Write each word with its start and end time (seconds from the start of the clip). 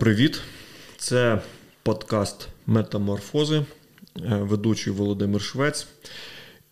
Привіт. 0.00 0.40
Це 0.96 1.40
подкаст 1.82 2.48
Метаморфози, 2.66 3.56
е, 3.56 3.64
ведучий 4.24 4.92
Володимир 4.92 5.42
Швець. 5.42 5.86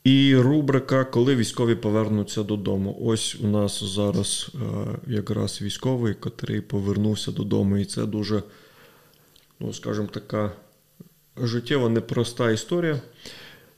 І 0.04 0.36
рубрика 0.36 1.04
Коли 1.04 1.36
військові 1.36 1.74
повернуться 1.74 2.42
додому. 2.42 2.98
Ось 3.00 3.36
у 3.40 3.46
нас 3.46 3.84
зараз 3.84 4.50
е, 4.54 4.58
якраз 5.06 5.62
військовий, 5.62 6.14
котрий 6.14 6.60
повернувся 6.60 7.32
додому. 7.32 7.76
І 7.76 7.84
це 7.84 8.06
дуже, 8.06 8.42
ну, 9.60 9.72
скажімо, 9.72 10.06
така 10.06 10.52
життєва 11.42 11.88
непроста 11.88 12.50
історія, 12.50 13.00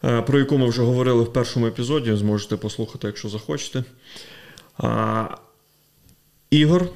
е, 0.04 0.22
про 0.22 0.39
яку 0.39 0.59
ми 0.59 0.68
вже 0.68 0.82
говорили 0.82 1.22
в 1.22 1.32
першому 1.32 1.67
епізоді. 1.67 2.14
Зможете 2.14 2.57
послухати, 2.57 3.07
якщо 3.07 3.29
захочете. 3.29 3.85
Ігор 6.50 6.89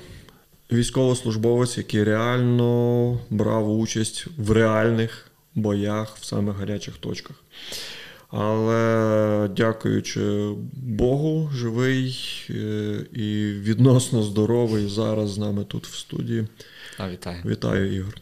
військовослужбовець, 0.72 1.78
який 1.78 2.04
реально 2.04 3.20
брав 3.30 3.78
участь 3.78 4.26
в 4.36 4.50
реальних 4.50 5.30
боях 5.54 6.16
в 6.16 6.24
самих 6.24 6.56
гарячих 6.56 6.96
точках. 6.96 7.42
Але 8.28 9.50
дякуючи 9.56 10.50
Богу, 10.72 11.50
живий 11.54 12.18
е, 12.50 13.06
і 13.12 13.52
відносно 13.52 14.22
здоровий 14.22 14.88
зараз 14.88 15.30
з 15.30 15.38
нами 15.38 15.64
тут 15.64 15.86
в 15.86 15.96
студії. 15.98 16.46
А, 16.98 17.10
Вітаю 17.10 17.42
Вітаю, 17.44 17.94
Ігор. 17.94 18.14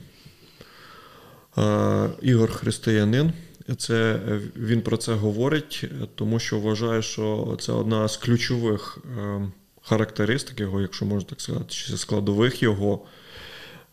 Ігор 2.22 2.52
Християнин. 2.52 3.32
Це 3.78 4.20
Він 4.56 4.80
про 4.80 4.96
це 4.96 5.14
говорить, 5.14 5.84
тому 6.14 6.38
що 6.38 6.58
вважає, 6.58 7.02
що 7.02 7.56
це 7.60 7.72
одна 7.72 8.08
з 8.08 8.16
ключових. 8.16 8.98
Характеристик 9.86 10.60
його, 10.60 10.80
якщо 10.80 11.04
можна 11.04 11.28
так 11.28 11.40
сказати, 11.40 11.64
чи 11.68 11.96
складових 11.96 12.62
його, 12.62 13.06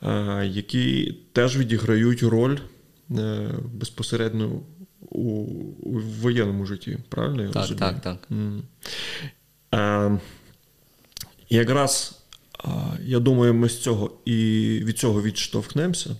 е, 0.03 0.45
які 0.45 1.17
теж 1.33 1.57
відіграють 1.57 2.23
роль 2.23 2.57
е, 3.11 3.49
безпосередньо 3.73 4.61
у, 4.99 5.21
у 5.79 5.99
воєнному 5.99 6.65
житті. 6.65 6.97
Правильно? 7.09 7.41
я 7.41 7.49
Так, 7.49 7.55
розумію? 7.55 7.79
так, 7.79 8.01
так. 8.01 8.27
Mm. 8.31 10.19
Якраз 11.49 12.21
я 13.03 13.19
думаю, 13.19 13.53
ми 13.53 13.69
з 13.69 13.79
цього 13.79 14.11
і 14.25 14.35
від 14.83 14.97
цього 14.99 15.21
відштовхнемося, 15.21 16.15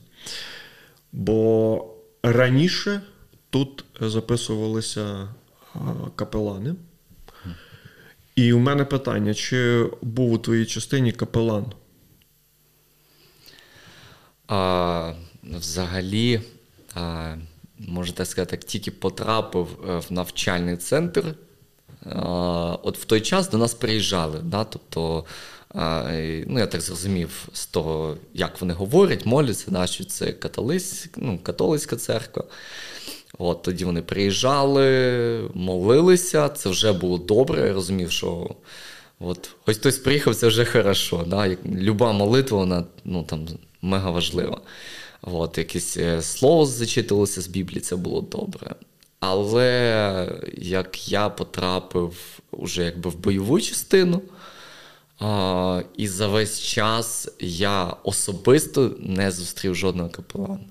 бо 1.11 1.95
раніше 2.23 3.01
тут 3.49 3.85
записувалися 4.01 5.29
капелани. 6.15 6.75
І 8.41 8.53
у 8.53 8.59
мене 8.59 8.85
питання: 8.85 9.33
чи 9.33 9.89
був 10.01 10.31
у 10.31 10.37
твоїй 10.37 10.65
частині 10.65 11.11
капелан? 11.11 11.65
А, 14.47 15.13
Взагалі, 15.43 16.41
а, 16.95 17.35
можна 17.79 18.15
так 18.15 18.27
сказати, 18.27 18.55
як 18.55 18.63
тільки 18.63 18.91
потрапив 18.91 19.67
е, 19.89 19.97
в 19.97 20.05
навчальний 20.09 20.77
центр, 20.77 21.35
а, 22.05 22.19
от 22.83 22.97
в 22.97 23.05
той 23.05 23.21
час 23.21 23.49
до 23.49 23.57
нас 23.57 23.73
приїжджали. 23.73 24.39
Да? 24.43 24.63
Тобто, 24.63 25.25
а, 25.69 26.03
ну, 26.47 26.59
я 26.59 26.67
так 26.67 26.81
зрозумів 26.81 27.47
з 27.53 27.65
того, 27.65 28.17
як 28.33 28.61
вони 28.61 28.73
говорять, 28.73 29.25
моляться, 29.25 29.71
да, 29.71 29.87
що 29.87 30.05
це 30.05 30.31
католиць, 30.31 31.09
ну, 31.17 31.39
католицька 31.43 31.95
церква. 31.95 32.43
От 33.37 33.61
Тоді 33.61 33.85
вони 33.85 34.01
приїжджали, 34.01 35.49
молилися, 35.53 36.49
це 36.49 36.69
вже 36.69 36.93
було 36.93 37.17
добре. 37.17 37.67
Я 37.67 37.73
розумів, 37.73 38.11
що 38.11 38.49
от, 39.19 39.49
ось 39.65 39.77
хтось 39.77 39.97
приїхав, 39.97 40.35
це 40.35 40.47
вже 40.47 40.65
хорошо. 40.65 41.25
Да? 41.27 41.45
Як, 41.45 41.65
Люба 41.65 42.11
молитва, 42.11 42.57
вона 42.57 42.83
ну, 43.05 43.23
там, 43.23 43.47
мега 43.81 44.11
важлива. 44.11 44.61
От, 45.21 45.57
Якесь 45.57 45.97
е, 45.97 46.21
слово 46.21 46.65
зачитувалося 46.65 47.41
з 47.41 47.47
Біблії, 47.47 47.79
це 47.79 47.95
було 47.95 48.21
добре. 48.21 48.75
Але 49.19 50.41
як 50.57 51.11
я 51.11 51.29
потрапив 51.29 52.39
уже 52.51 52.83
якби 52.83 53.09
в 53.09 53.19
бойову 53.19 53.61
частину, 53.61 54.21
а, 55.19 55.81
і 55.97 56.07
за 56.07 56.27
весь 56.27 56.61
час 56.61 57.29
я 57.39 57.95
особисто 58.03 58.95
не 58.99 59.31
зустрів 59.31 59.75
жодного 59.75 60.09
капелана 60.09 60.70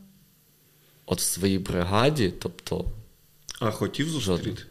от 1.10 1.20
в 1.20 1.22
своїй 1.22 1.58
бригаді, 1.58 2.32
тобто. 2.38 2.84
А 3.60 3.70
хотів 3.70 4.08
зустріти? 4.08 4.62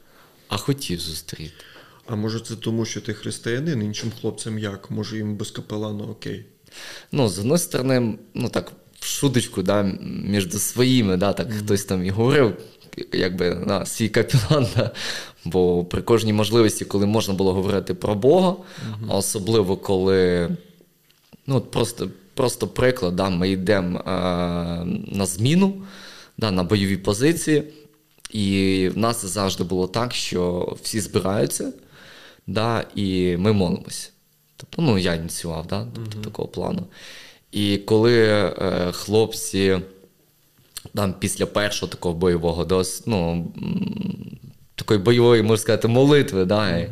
А 0.47 0.57
хотів 0.57 0.99
зустріти. 0.99 1.63
А 2.07 2.15
може, 2.15 2.39
це 2.39 2.55
тому, 2.55 2.85
що 2.85 3.01
ти 3.01 3.13
християнин, 3.13 3.83
іншим 3.83 4.11
хлопцям 4.21 4.59
як? 4.59 4.91
Може, 4.91 5.17
їм 5.17 5.35
без 5.35 5.51
капелану 5.51 6.03
окей? 6.03 6.45
Ну, 7.11 7.29
з 7.29 7.39
одної 7.39 7.59
сторони, 7.59 8.17
ну 8.33 8.49
так, 8.49 8.71
в 8.99 9.05
шуточку, 9.05 9.63
да, 9.63 9.83
між 10.01 10.51
своїми, 10.57 11.17
да, 11.17 11.33
так 11.33 11.49
mm-hmm. 11.49 11.59
хтось 11.59 11.85
там 11.85 12.05
і 12.05 12.09
говорив, 12.09 12.57
якби 13.13 13.55
на 13.55 13.85
свій 13.85 14.09
капелан, 14.09 14.67
да, 14.75 14.91
бо 15.45 15.85
при 15.85 16.01
кожній 16.01 16.33
можливості, 16.33 16.85
коли 16.85 17.05
можна 17.05 17.33
було 17.33 17.53
говорити 17.53 17.93
про 17.93 18.15
Бога, 18.15 18.49
mm-hmm. 18.49 19.05
а 19.09 19.15
особливо 19.15 19.77
коли. 19.77 20.49
Ну, 21.47 21.55
от 21.55 21.71
просто 21.71 22.09
просто 22.33 22.67
приклад, 22.67 23.15
да, 23.15 23.29
ми 23.29 23.49
йдемо 23.49 23.99
е, 23.99 24.01
на 25.15 25.25
зміну 25.25 25.81
да, 26.39 26.51
на 26.51 26.63
бойові 26.63 26.97
позиції. 26.97 27.63
І 28.31 28.89
в 28.95 28.97
нас 28.97 29.25
завжди 29.25 29.63
було 29.63 29.87
так, 29.87 30.13
що 30.13 30.73
всі 30.81 30.99
збираються, 30.99 31.73
да, 32.47 32.85
і 32.95 33.37
ми 33.37 33.53
молимось. 33.53 34.11
Тобто, 34.57 34.81
ну, 34.81 34.97
я 34.97 35.13
ініціював, 35.13 35.67
да, 35.67 35.87
тобто, 35.95 36.17
uh-huh. 36.19 36.23
такого 36.23 36.47
плану. 36.47 36.83
І 37.51 37.77
коли 37.77 38.17
е, 38.27 38.91
хлопці 38.91 39.79
там 40.95 41.13
після 41.19 41.45
першого 41.45 41.89
такого 41.89 42.15
бойового 42.15 42.65
дос, 42.65 43.07
ну, 43.07 43.51
такої 44.79 44.99
бойової, 44.99 45.41
можна 45.41 45.57
сказати, 45.57 45.87
молитви, 45.87 46.45
да, 46.45 46.77
і, 46.77 46.89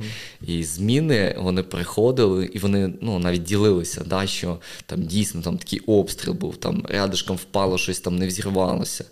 і 0.47 0.63
зміни 0.63 1.35
вони 1.39 1.63
приходили, 1.63 2.45
і 2.53 2.59
вони 2.59 2.93
ну, 3.01 3.19
навіть 3.19 3.43
ділилися, 3.43 4.03
да, 4.05 4.27
що 4.27 4.57
там 4.85 5.03
дійсно 5.03 5.41
там 5.41 5.57
такий 5.57 5.79
обстріл 5.79 6.33
був, 6.33 6.57
там 6.57 6.85
рядишком 6.89 7.37
впало, 7.37 7.77
щось 7.77 7.99
там 7.99 8.15
не 8.15 8.27
взірвалося. 8.27 9.05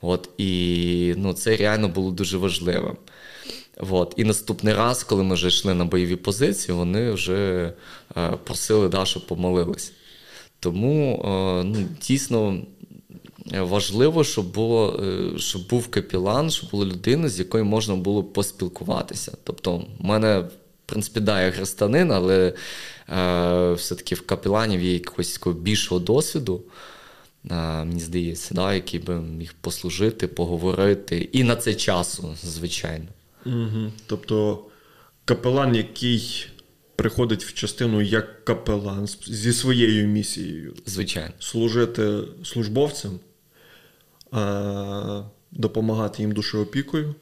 От, 0.00 0.28
І 0.38 1.14
ну, 1.16 1.32
це 1.32 1.56
реально 1.56 1.88
було 1.88 2.10
дуже 2.10 2.38
важливим. 2.38 2.96
От. 3.90 4.14
І 4.16 4.24
наступний 4.24 4.74
раз, 4.74 5.04
коли 5.04 5.22
ми 5.22 5.34
вже 5.34 5.48
йшли 5.48 5.74
на 5.74 5.84
бойові 5.84 6.16
позиції, 6.16 6.78
вони 6.78 7.10
вже 7.10 7.72
е, 8.16 8.30
просили, 8.44 8.88
да, 8.88 9.04
щоб 9.04 9.26
помолились. 9.26 9.92
Тому 10.60 11.22
е, 11.24 11.64
ну, 11.64 11.88
дійсно 12.02 12.62
важливо, 13.52 14.24
щоб 14.24 14.52
було, 14.52 15.00
е, 15.04 15.38
щоб 15.38 15.68
був 15.68 15.88
капілан, 15.88 16.50
щоб 16.50 16.70
була 16.70 16.84
людина, 16.84 17.28
з 17.28 17.38
якою 17.38 17.64
можна 17.64 17.94
було 17.94 18.24
поспілкуватися. 18.24 19.36
Тобто, 19.44 19.84
в 20.00 20.04
мене, 20.04 20.38
в 20.38 20.50
принципі, 20.86 21.20
да, 21.20 21.42
я 21.42 21.50
християнин, 21.50 22.12
але 22.12 22.52
е, 23.08 23.72
все-таки 23.72 24.14
в 24.14 24.26
капіланів 24.26 24.80
є 24.82 24.92
якогось 24.92 25.40
більшого 25.46 26.00
досвіду. 26.00 26.62
Е, 27.50 27.84
мені 27.84 28.00
здається, 28.00 28.54
да, 28.54 28.74
який 28.74 29.00
би 29.00 29.20
міг 29.20 29.54
послужити, 29.60 30.26
поговорити. 30.26 31.28
І 31.32 31.44
на 31.44 31.56
це 31.56 31.74
часу, 31.74 32.34
звичайно. 32.42 33.06
Угу. 33.46 33.92
Тобто 34.06 34.64
капелан, 35.24 35.74
який 35.74 36.46
приходить 36.96 37.44
в 37.44 37.54
частину 37.54 38.02
як 38.02 38.44
капелан 38.44 39.08
зі 39.26 39.52
своєю 39.52 40.08
місією. 40.08 40.74
Звичайно. 40.86 41.32
Служити 41.38 42.18
службовцям, 42.44 43.20
допомагати 45.50 46.22
їм 46.22 46.32
душеопікою. 46.32 47.14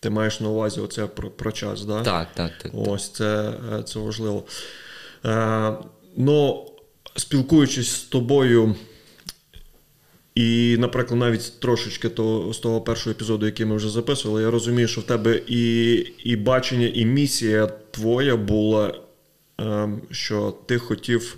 Ти 0.00 0.10
маєш 0.10 0.40
на 0.40 0.48
увазі 0.48 0.80
оце 0.80 1.06
про 1.06 1.30
про 1.30 1.52
час, 1.52 1.84
да? 1.84 2.02
так? 2.02 2.28
Так, 2.34 2.50
так. 2.62 2.72
Ось 2.74 3.08
це 3.08 3.54
е, 3.78 3.82
це 3.82 3.98
важливо. 3.98 4.44
Е, 5.24 5.72
Ну, 6.20 6.66
спілкуючись 7.16 7.90
з 7.90 8.00
тобою 8.00 8.74
і, 10.34 10.76
наприклад, 10.78 11.20
навіть 11.20 11.60
трошечки 11.60 12.08
то, 12.08 12.52
з 12.52 12.58
того 12.58 12.80
першого 12.80 13.10
епізоду, 13.10 13.46
який 13.46 13.66
ми 13.66 13.76
вже 13.76 13.90
записували, 13.90 14.42
я 14.42 14.50
розумію, 14.50 14.88
що 14.88 15.00
в 15.00 15.04
тебе 15.04 15.42
і 15.46 15.92
і 16.24 16.36
бачення, 16.36 16.86
і 16.86 17.04
місія 17.04 17.66
твоя 17.66 18.36
була, 18.36 18.94
ем, 19.58 20.02
що 20.10 20.56
ти 20.66 20.78
хотів 20.78 21.36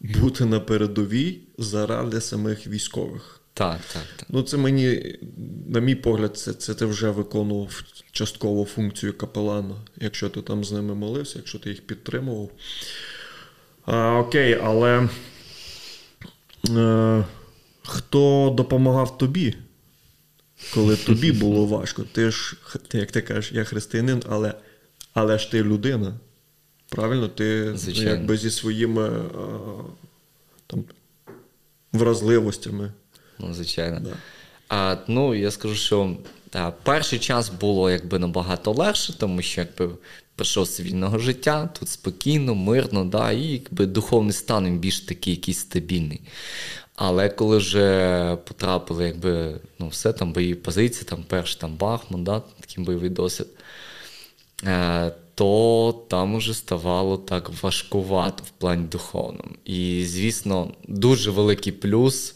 бути 0.00 0.44
на 0.44 0.60
передовій 0.60 1.38
заради 1.58 2.20
самих 2.20 2.66
військових. 2.66 3.40
Так, 3.54 3.80
так. 3.92 4.02
так. 4.16 4.28
Ну, 4.28 4.42
це 4.42 4.56
мені, 4.56 5.16
на 5.68 5.80
мій 5.80 5.94
погляд, 5.94 6.36
це 6.36 6.52
це 6.52 6.74
ти 6.74 6.86
вже 6.86 7.10
виконував 7.10 7.82
частково 8.12 8.64
функцію 8.64 9.18
капелана, 9.18 9.74
якщо 9.96 10.28
ти 10.28 10.42
там 10.42 10.64
з 10.64 10.72
ними 10.72 10.94
молився, 10.94 11.38
якщо 11.38 11.58
ти 11.58 11.70
їх 11.70 11.86
підтримував. 11.86 12.50
А, 13.84 14.18
Окей, 14.18 14.60
але. 14.62 15.08
Е, 16.68 17.24
хто 17.82 18.54
допомагав 18.56 19.18
тобі, 19.18 19.54
коли 20.74 20.96
тобі 20.96 21.32
було 21.42 21.66
важко. 21.66 22.04
Ти 22.12 22.30
ж, 22.30 22.56
як 22.92 23.12
ти 23.12 23.22
кажеш, 23.22 23.52
я 23.52 23.64
християнин, 23.64 24.22
але 24.28 24.54
але 25.14 25.38
ж 25.38 25.50
ти 25.50 25.62
людина. 25.62 26.14
Правильно, 26.88 27.28
ти 27.28 27.74
ну, 27.86 27.92
якби 28.02 28.36
зі 28.36 28.50
своїми 28.50 29.22
там, 30.66 30.84
вразливостями. 31.92 32.92
Ну, 33.38 33.54
звичайно. 33.54 34.00
Да. 34.00 34.16
А, 34.68 34.96
Ну, 35.08 35.34
я 35.34 35.50
скажу, 35.50 35.74
що 35.74 36.16
та, 36.50 36.70
перший 36.70 37.18
час 37.18 37.48
було 37.48 37.90
якби 37.90 38.18
набагато 38.18 38.72
легше, 38.72 39.18
тому 39.18 39.42
що 39.42 39.60
якби 39.60 39.90
прийшов 40.36 40.64
з 40.64 40.76
цивільного 40.76 41.18
життя, 41.18 41.68
тут 41.78 41.88
спокійно, 41.88 42.54
мирно, 42.54 43.04
да, 43.04 43.32
і 43.32 43.42
якби 43.42 43.86
духовний 43.86 44.32
стан 44.32 44.78
більш 44.78 45.00
такий 45.00 45.34
якийсь 45.34 45.58
стабільний. 45.58 46.20
Але 46.96 47.28
коли 47.28 47.56
вже 47.56 48.38
потрапили, 48.44 49.04
якби 49.04 49.60
ну, 49.78 49.88
все 49.88 50.12
там 50.12 50.32
бойові 50.32 50.54
позиції, 50.54 51.04
там 51.04 51.24
перший 51.28 51.60
там 51.60 51.76
Бахмут, 51.76 52.22
да, 52.22 52.42
такий 52.60 52.84
бойовий 52.84 53.10
досвід, 53.10 53.46
е, 54.64 55.12
то 55.34 56.04
там 56.08 56.34
уже 56.34 56.54
ставало 56.54 57.16
так 57.16 57.62
важкувато 57.62 58.44
в 58.46 58.50
плані 58.50 58.84
духовному. 58.84 59.50
І, 59.64 60.04
звісно, 60.06 60.70
дуже 60.88 61.30
великий 61.30 61.72
плюс, 61.72 62.34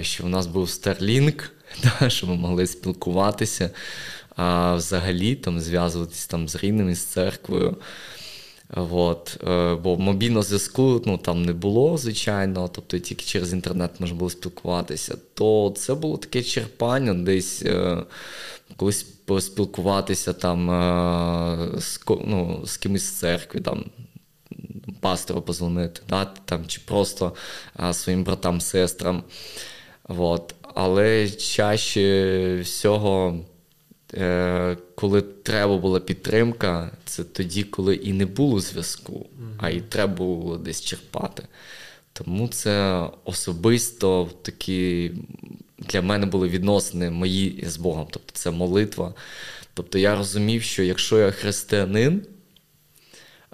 що 0.00 0.24
в 0.24 0.28
нас 0.28 0.46
був 0.46 0.66
Starlink, 0.66 1.42
да, 2.00 2.10
що 2.10 2.26
ми 2.26 2.34
могли 2.34 2.66
спілкуватися, 2.66 3.70
а 4.36 4.74
взагалі 4.74 5.34
там 5.34 5.60
зв'язуватись 5.60 6.26
там 6.26 6.48
з 6.48 6.56
рідними, 6.56 6.94
з 6.94 7.04
церквою. 7.04 7.76
От, 8.74 9.38
е, 9.48 9.74
Бо 9.74 9.96
мобільного 9.96 10.42
зв'язку 10.42 11.02
ну, 11.06 11.18
там 11.18 11.42
не 11.42 11.52
було, 11.52 11.98
звичайно, 11.98 12.70
тобто 12.72 12.98
тільки 12.98 13.24
через 13.24 13.52
інтернет 13.52 13.90
можна 13.98 14.16
було 14.16 14.30
спілкуватися, 14.30 15.16
то 15.34 15.74
це 15.76 15.94
було 15.94 16.16
таке 16.16 16.42
черпання, 16.42 17.14
десь 17.14 17.62
е, 17.62 18.02
колись 18.76 19.02
поспілкуватися 19.02 20.32
там 20.32 20.70
е, 20.70 21.80
з 21.80 22.00
ну, 22.08 22.62
з 22.64 22.76
кимось 22.76 23.02
з 23.02 23.12
церкви, 23.12 23.60
там, 23.60 23.84
пастору 25.00 25.42
позвонити, 25.42 26.00
да, 26.08 26.24
там, 26.24 26.66
чи 26.66 26.80
просто 26.84 27.34
своїм 27.92 28.24
братам, 28.24 28.60
сестрам. 28.60 29.22
От. 30.08 30.54
Але 30.74 31.30
чаще 31.30 32.60
всього. 32.60 33.40
Е, 34.14 34.76
коли 34.94 35.22
треба 35.22 35.78
була 35.78 36.00
підтримка, 36.00 36.90
це 37.04 37.24
тоді, 37.24 37.62
коли 37.62 37.94
і 37.94 38.12
не 38.12 38.26
було 38.26 38.60
зв'язку, 38.60 39.26
а 39.58 39.70
і 39.70 39.80
треба 39.80 40.14
було 40.14 40.56
десь 40.56 40.82
черпати. 40.82 41.42
Тому 42.12 42.48
це 42.48 43.04
особисто 43.24 44.30
такі 44.42 45.12
для 45.78 46.02
мене 46.02 46.26
були 46.26 46.48
відносини 46.48 47.10
мої 47.10 47.64
з 47.66 47.76
Богом. 47.76 48.06
Тобто 48.10 48.30
це 48.32 48.50
молитва. 48.50 49.14
Тобто 49.74 49.98
я 49.98 50.16
розумів, 50.16 50.62
що 50.62 50.82
якщо 50.82 51.18
я 51.18 51.30
християнин, 51.30 52.26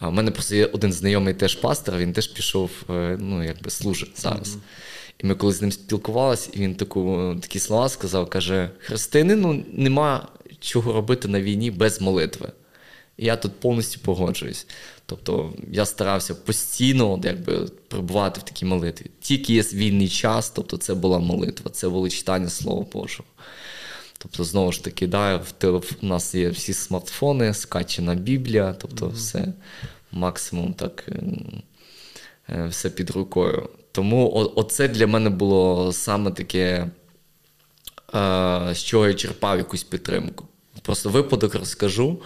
в 0.08 0.12
мене 0.12 0.30
просто 0.30 0.54
є 0.54 0.66
один 0.66 0.92
знайомий 0.92 1.34
теж 1.34 1.54
пастор, 1.54 1.96
він 1.96 2.12
теж 2.12 2.26
пішов, 2.26 2.70
е, 2.90 3.16
ну, 3.20 3.44
якби 3.44 3.70
служить 3.70 4.20
зараз. 4.20 4.48
Mm-hmm. 4.48 4.60
І 5.18 5.26
ми 5.26 5.34
коли 5.34 5.52
з 5.52 5.62
ним 5.62 5.72
спілкувалися, 5.72 6.50
і 6.52 6.60
він 6.60 6.74
таку, 6.74 7.34
такі 7.42 7.58
слова 7.58 7.88
сказав: 7.88 8.30
каже: 8.30 8.70
Християнину 8.78 9.64
нема 9.72 10.28
чого 10.60 10.92
робити 10.92 11.28
на 11.28 11.40
війні 11.40 11.70
без 11.70 12.00
молитви. 12.00 12.52
І 13.16 13.24
я 13.24 13.36
тут 13.36 13.52
повністю 13.60 14.00
погоджуюсь. 14.00 14.66
Тобто 15.06 15.52
я 15.72 15.86
старався 15.86 16.34
постійно 16.34 17.20
якби, 17.24 17.68
перебувати 17.88 18.40
в 18.40 18.42
такій 18.42 18.64
молитві. 18.64 19.06
Тільки 19.20 19.52
є 19.54 19.62
вільний 19.62 20.08
час, 20.08 20.50
тобто 20.50 20.76
це 20.76 20.94
була 20.94 21.18
молитва, 21.18 21.70
це 21.70 21.88
було 21.88 22.08
читання 22.08 22.48
Слова 22.48 22.86
Божого. 22.92 23.28
Тобто, 24.18 24.44
знову 24.44 24.72
ж 24.72 24.84
таки, 24.84 25.06
да, 25.06 25.36
в 25.36 25.52
телеф... 25.52 25.92
у 26.02 26.06
нас 26.06 26.34
є 26.34 26.48
всі 26.48 26.72
смартфони, 26.72 27.54
скачена 27.54 28.14
Біблія, 28.14 28.74
тобто 28.78 29.06
mm-hmm. 29.06 29.14
все 29.14 29.52
максимум 30.12 30.74
так 30.74 31.08
е, 32.48 32.66
все 32.66 32.90
під 32.90 33.10
рукою. 33.10 33.68
Тому 33.92 34.52
оце 34.56 34.88
для 34.88 35.06
мене 35.06 35.30
було 35.30 35.92
саме 35.92 36.30
таке, 36.30 36.90
е, 38.14 38.70
з 38.74 38.78
чого 38.78 39.06
я 39.06 39.14
черпав 39.14 39.58
якусь 39.58 39.84
підтримку. 39.84 40.46
Просто 40.82 41.08
випадок 41.08 41.54
розкажу, 41.54 42.20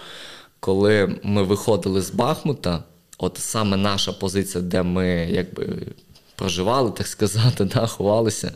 коли 0.59 1.19
ми 1.23 1.43
виходили 1.43 2.01
з 2.01 2.09
Бахмута, 2.09 2.83
от 3.17 3.37
саме 3.37 3.77
наша 3.77 4.13
позиція, 4.13 4.63
де 4.63 4.83
ми 4.83 5.07
якби 5.31 5.67
проживали, 6.35 6.91
так 6.91 7.07
сказати, 7.07 7.65
да, 7.73 7.87
ховалися, 7.87 8.51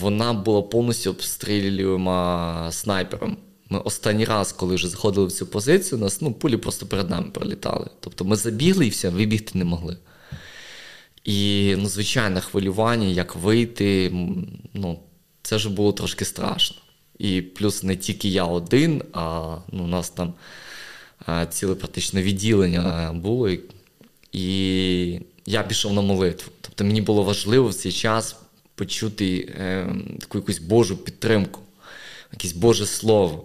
вона 0.00 0.32
була 0.32 0.62
повністю 0.62 1.10
обстрілюємо 1.10 2.68
снайпером. 2.70 3.36
Ми 3.70 3.78
останній 3.78 4.24
раз, 4.24 4.52
коли 4.52 4.74
вже 4.74 4.88
заходили 4.88 5.26
в 5.26 5.32
цю 5.32 5.46
позицію, 5.46 5.98
нас 5.98 6.20
ну, 6.20 6.32
пулі 6.32 6.56
просто 6.56 6.86
перед 6.86 7.10
нами 7.10 7.30
пролітали. 7.30 7.86
Тобто 8.00 8.24
ми 8.24 8.36
забігли 8.36 8.86
і 8.86 8.90
все, 8.90 9.08
вибігти 9.08 9.58
не 9.58 9.64
могли. 9.64 9.96
І 11.24 11.74
ну, 11.78 11.88
звичайне 11.88 12.40
хвилювання, 12.40 13.06
як 13.06 13.36
вийти, 13.36 14.12
ну, 14.74 15.00
це 15.42 15.56
вже 15.56 15.68
було 15.68 15.92
трошки 15.92 16.24
страшно. 16.24 16.76
І 17.18 17.42
плюс 17.42 17.82
не 17.82 17.96
тільки 17.96 18.28
я 18.28 18.44
один, 18.44 19.02
а 19.12 19.56
ну, 19.72 19.84
у 19.84 19.86
нас 19.86 20.10
там 20.10 20.34
ціле 21.50 21.74
практично 21.74 22.22
відділення 22.22 23.12
було. 23.12 23.50
І 24.32 25.20
я 25.46 25.62
пішов 25.62 25.92
на 25.92 26.02
молитву. 26.02 26.52
Тобто 26.60 26.84
мені 26.84 27.00
було 27.00 27.22
важливо 27.22 27.68
в 27.68 27.74
цей 27.74 27.92
час 27.92 28.36
почути 28.74 29.54
е, 29.60 29.94
таку 30.20 30.38
якусь 30.38 30.58
Божу 30.58 30.96
підтримку, 30.96 31.60
якесь 32.32 32.52
Боже 32.52 32.86
Слово. 32.86 33.44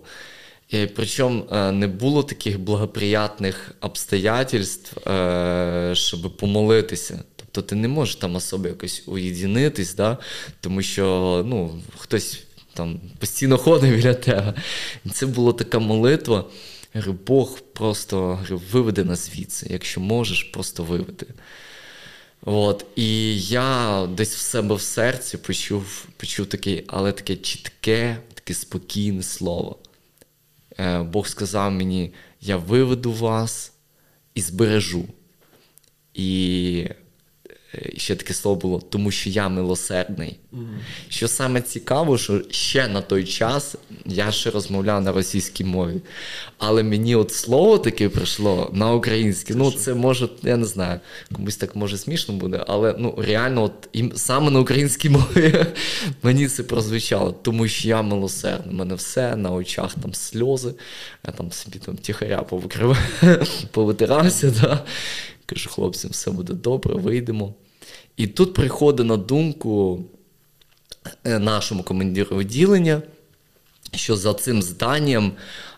І 0.69 0.87
Причому 0.87 1.45
е, 1.51 1.71
не 1.71 1.87
було 1.87 2.23
таких 2.23 2.59
благоприятних 2.59 3.71
обстоятельств, 3.81 5.09
е, 5.09 5.91
щоб 5.95 6.37
помолитися. 6.37 7.23
Тобто 7.35 7.61
ти 7.61 7.75
не 7.75 7.87
можеш 7.87 8.15
там 8.15 8.35
особо 8.35 8.67
якось 8.67 9.03
уєдинитись, 9.05 9.95
да? 9.95 10.17
тому 10.61 10.81
що 10.81 11.43
ну, 11.45 11.81
хтось 11.97 12.43
там 12.73 12.99
постійно 13.19 13.57
ходив 13.57 13.95
біля 13.95 14.13
тебе. 14.13 14.53
І 15.05 15.09
це 15.09 15.25
була 15.25 15.53
така 15.53 15.79
молитва. 15.79 16.45
Говорю, 16.93 17.15
Бог 17.27 17.59
просто 17.59 18.17
говорю, 18.17 18.61
виведи 18.71 19.03
нас 19.03 19.31
звідси, 19.31 19.67
якщо 19.69 20.01
можеш, 20.01 20.43
просто 20.43 20.83
виведи. 20.83 21.25
От, 22.45 22.85
І 22.95 23.39
я 23.41 24.07
десь 24.17 24.35
в 24.35 24.39
себе 24.39 24.75
в 24.75 24.81
серці 24.81 25.37
почув 25.37 26.05
почув 26.17 26.45
таке, 26.45 26.83
але 26.87 27.11
таке 27.11 27.35
чітке, 27.35 28.17
таке 28.43 28.53
спокійне 28.53 29.23
слово. 29.23 29.79
Е, 30.79 31.03
Бог 31.03 31.27
сказав 31.27 31.71
мені: 31.71 32.13
я 32.41 32.57
виведу 32.57 33.13
вас 33.13 33.73
і 34.35 34.41
збережу. 34.41 35.05
І 36.13 36.89
ще 37.97 38.15
таке 38.15 38.33
слово 38.33 38.55
було, 38.55 38.81
тому 38.89 39.11
що 39.11 39.29
я 39.29 39.49
милосердний. 39.49 40.39
Mm-hmm. 40.53 40.77
Що 41.09 41.27
саме 41.27 41.61
цікаво, 41.61 42.17
що 42.17 42.41
ще 42.49 42.87
на 42.87 43.01
той 43.01 43.23
час 43.23 43.75
я 44.05 44.31
ще 44.31 44.49
розмовляв 44.49 45.01
на 45.01 45.11
російській 45.11 45.63
мові. 45.63 46.01
Але 46.57 46.83
мені 46.83 47.15
от 47.15 47.33
слово 47.33 47.77
таке 47.77 48.09
прийшло 48.09 48.71
на 48.73 48.93
українське. 48.93 49.55
Ну, 49.55 49.71
це 49.71 49.93
може, 49.93 50.29
я 50.43 50.57
не 50.57 50.65
знаю, 50.65 50.99
комусь 51.35 51.57
так 51.57 51.75
може 51.75 51.97
смішно 51.97 52.35
буде, 52.35 52.63
але 52.67 52.95
ну 52.97 53.15
реально, 53.17 53.63
от 53.63 53.89
і 53.93 54.11
саме 54.15 54.51
на 54.51 54.59
українській 54.59 55.09
мові 55.09 55.65
мені 56.23 56.47
це 56.47 56.63
прозвучало, 56.63 57.31
тому 57.31 57.67
що 57.67 57.87
я 57.87 58.01
милосердний. 58.01 58.75
У 58.75 58.77
мене 58.77 58.95
все 58.95 59.35
на 59.35 59.51
очах 59.51 59.93
там 60.01 60.13
сльози, 60.13 60.73
я 61.27 61.33
там 61.33 61.51
собі 61.51 61.79
там 61.79 61.95
тихаря 61.97 62.45
повитирався. 63.71 64.53
Да? 64.61 64.83
Кажу, 65.53 65.69
хлопцям, 65.69 66.11
все 66.11 66.31
буде 66.31 66.53
добре, 66.53 66.95
вийдемо. 66.95 67.53
І 68.17 68.27
тут 68.27 68.53
приходить 68.53 69.07
на 69.07 69.17
думку 69.17 70.03
е, 71.23 71.39
нашому 71.39 71.83
командиру 71.83 72.37
відділення, 72.37 73.01
що 73.95 74.15
за 74.15 74.33
цим 74.33 74.61
зданням 74.61 75.31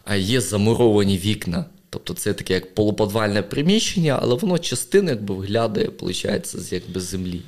е, 0.05 0.19
є 0.19 0.41
замуровані 0.41 1.17
вікна. 1.17 1.65
Тобто 1.89 2.13
це 2.13 2.33
таке 2.33 2.53
як 2.53 2.75
полуподвальне 2.75 3.41
приміщення, 3.41 4.19
але 4.21 4.35
воно 4.35 4.59
частина 4.59 5.11
якби 5.11 5.35
виглядає, 5.35 5.87
виходить, 5.87 6.47
з 6.47 6.73
якби 6.73 6.99
землі. 6.99 7.41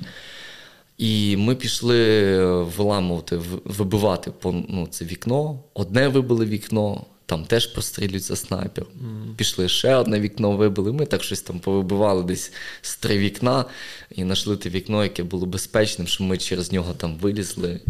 І 0.98 1.36
ми 1.36 1.54
пішли 1.54 2.36
виламувати, 2.62 3.40
вибивати 3.64 4.32
ну, 4.44 4.88
це 4.90 5.04
вікно. 5.04 5.60
Одне 5.74 6.08
вибили 6.08 6.46
вікно, 6.46 7.04
там 7.28 7.44
теж 7.44 7.66
прострілюється 7.66 8.36
снайпер. 8.36 8.84
Mm. 8.84 9.34
Пішли 9.36 9.68
ще 9.68 9.94
одне 9.94 10.20
вікно 10.20 10.56
вибили. 10.56 10.92
Ми 10.92 11.06
так 11.06 11.22
щось 11.22 11.40
там 11.40 11.60
повибивали 11.60 12.22
десь 12.22 12.52
з 12.82 12.96
три 12.96 13.18
вікна 13.18 13.64
і 14.10 14.22
знайшли 14.22 14.56
те 14.56 14.68
вікно, 14.68 15.02
яке 15.02 15.22
було 15.22 15.46
безпечним, 15.46 16.06
що 16.08 16.24
ми 16.24 16.38
через 16.38 16.72
нього 16.72 16.94
там 16.94 17.16
вилізли. 17.16 17.80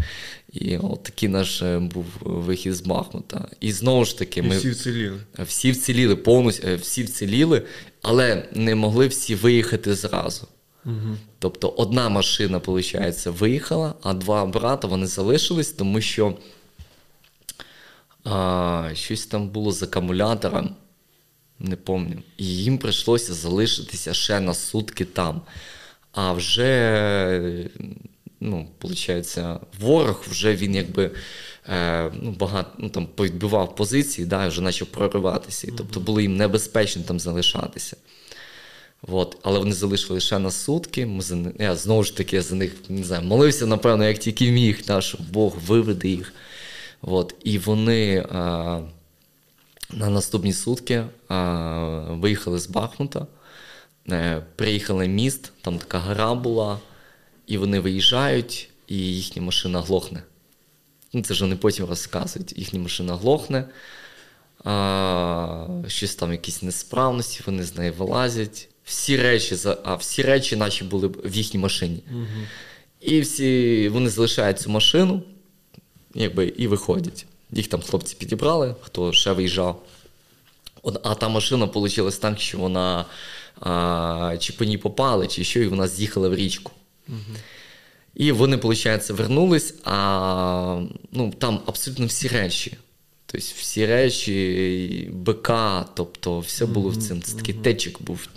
І 0.53 0.77
от 0.77 1.03
такий 1.03 1.29
наш 1.29 1.61
е, 1.61 1.79
був 1.79 2.05
вихід 2.21 2.75
з 2.75 2.81
Бахмута. 2.81 3.47
І 3.59 3.71
знову 3.71 4.05
ж 4.05 4.17
таки, 4.17 4.41
ми 4.41 4.57
всі 4.57 4.69
вціліли. 4.69 5.19
Всі 5.39 5.71
вціліли, 5.71 6.15
повністю 6.15 6.67
е, 6.67 6.75
всі 6.75 7.03
вціліли, 7.03 7.61
але 8.01 8.49
не 8.53 8.75
могли 8.75 9.07
всі 9.07 9.35
виїхати 9.35 9.95
зразу. 9.95 10.47
Угу. 10.85 11.17
Тобто 11.39 11.67
одна 11.69 12.09
машина, 12.09 12.57
виходить, 12.57 13.25
виїхала, 13.25 13.93
а 14.01 14.13
два 14.13 14.45
брата 14.45 14.87
вони 14.87 15.07
залишились, 15.07 15.71
тому 15.71 16.01
що 16.01 16.37
а, 18.23 18.89
щось 18.93 19.25
там 19.25 19.49
було 19.49 19.71
з 19.71 19.83
акумулятором, 19.83 20.75
не 21.59 21.75
пам'ятаю. 21.75 22.23
І 22.37 22.45
їм 22.45 22.77
прийшлося 22.77 23.33
залишитися 23.33 24.13
ще 24.13 24.39
на 24.39 24.53
сутки 24.53 25.05
там. 25.05 25.41
А 26.11 26.33
вже, 26.33 27.69
ну, 28.39 28.67
виходить, 28.81 29.37
ворог 29.79 30.25
вже 30.29 30.55
він 30.55 30.75
якби 30.75 31.11
е, 31.69 32.11
ну, 32.21 32.31
багато 32.31 32.69
ну, 32.77 32.89
там 32.89 33.07
повідбивав 33.07 33.75
позиції, 33.75 34.27
да, 34.27 34.45
і 34.45 34.49
вже 34.49 34.61
почав 34.61 34.87
прориватися. 34.87 35.67
І, 35.67 35.71
тобто 35.77 35.99
було 35.99 36.21
їм 36.21 36.37
небезпечно 36.37 37.03
там 37.03 37.19
залишатися. 37.19 37.97
От. 39.01 39.37
Але 39.43 39.59
вони 39.59 39.73
залишили 39.73 40.13
лише 40.13 40.39
на 40.39 40.51
сутки. 40.51 41.05
Ми 41.05 41.21
за, 41.21 41.37
Я 41.59 41.75
знову 41.75 42.03
ж 42.03 42.17
таки 42.17 42.41
за 42.41 42.55
них 42.55 42.73
не 42.89 43.03
знаю, 43.03 43.23
молився, 43.23 43.65
напевно, 43.65 44.05
як 44.07 44.17
тільки 44.17 44.51
міг, 44.51 44.83
да, 44.87 45.01
щоб 45.01 45.21
Бог 45.31 45.57
виведе 45.67 46.07
їх. 46.07 46.33
От. 47.01 47.35
І 47.43 47.57
вони 47.57 48.25
а, 48.29 48.79
на 49.93 50.09
наступні 50.09 50.53
сутки 50.53 51.03
а, 51.27 52.05
виїхали 52.09 52.59
з 52.59 52.67
Бахмута, 52.67 53.27
а, 54.09 54.13
е, 54.13 54.43
приїхали 54.55 55.05
в 55.05 55.09
міст, 55.09 55.51
там 55.61 55.77
така 55.77 55.99
гора 55.99 56.33
була, 56.35 56.79
і 57.47 57.57
вони 57.57 57.79
виїжджають, 57.79 58.69
і 58.87 58.95
їхня 58.97 59.41
машина 59.41 59.81
глохне. 59.81 60.23
Ну, 61.13 61.21
Це 61.21 61.33
ж 61.33 61.43
вони 61.43 61.55
потім 61.55 61.85
розказують. 61.85 62.57
Їхня 62.57 62.79
машина 62.79 63.15
глохне, 63.15 63.65
а, 64.63 65.67
щось 65.87 66.15
там, 66.15 66.31
якісь 66.31 66.61
несправності, 66.61 67.43
вони 67.45 67.63
з 67.63 67.77
неї 67.77 67.91
вилазять. 67.91 68.69
Всі 68.83 69.17
речі, 69.17 69.57
а 69.83 69.95
всі 69.95 70.21
речі 70.21 70.55
наші 70.55 70.83
були 70.83 71.07
в 71.07 71.35
їхній 71.35 71.59
машині. 71.59 72.03
Угу. 72.11 72.25
І 73.01 73.21
всі 73.21 73.89
вони 73.89 74.09
залишають 74.09 74.59
цю 74.59 74.69
машину 74.69 75.23
якби, 76.13 76.47
і 76.47 76.67
виходять. 76.67 77.25
Їх 77.51 77.67
там 77.67 77.81
хлопці 77.81 78.15
підібрали, 78.15 78.75
хто 78.81 79.13
ще 79.13 79.31
виїжджав. 79.31 79.83
А 81.03 81.15
та 81.15 81.29
машина 81.29 81.65
вийшла 81.65 82.11
так, 82.11 82.39
що 82.39 82.57
вона 82.57 83.05
а, 83.59 84.35
чи 84.39 84.53
по 84.53 84.65
ній 84.65 84.77
попали, 84.77 85.27
чи 85.27 85.43
що, 85.43 85.59
і 85.59 85.67
вона 85.67 85.87
з'їхала 85.87 86.29
в 86.29 86.35
річку. 86.35 86.71
Угу. 87.07 87.17
І 88.15 88.31
вони, 88.31 88.55
виходить, 88.55 89.09
вернулись, 89.09 89.73
а 89.83 90.81
ну, 91.11 91.33
там 91.37 91.59
абсолютно 91.65 92.05
всі 92.05 92.27
речі. 92.27 92.77
Тобто 93.25 93.47
всі 93.57 93.85
речі, 93.85 95.09
БК, 95.13 95.51
тобто 95.93 96.39
все 96.39 96.65
було 96.65 96.89
в 96.89 96.97
цьому. 96.97 97.21
Це 97.21 97.35
такий 97.37 97.53
течик 97.53 98.01
був, 98.01 98.27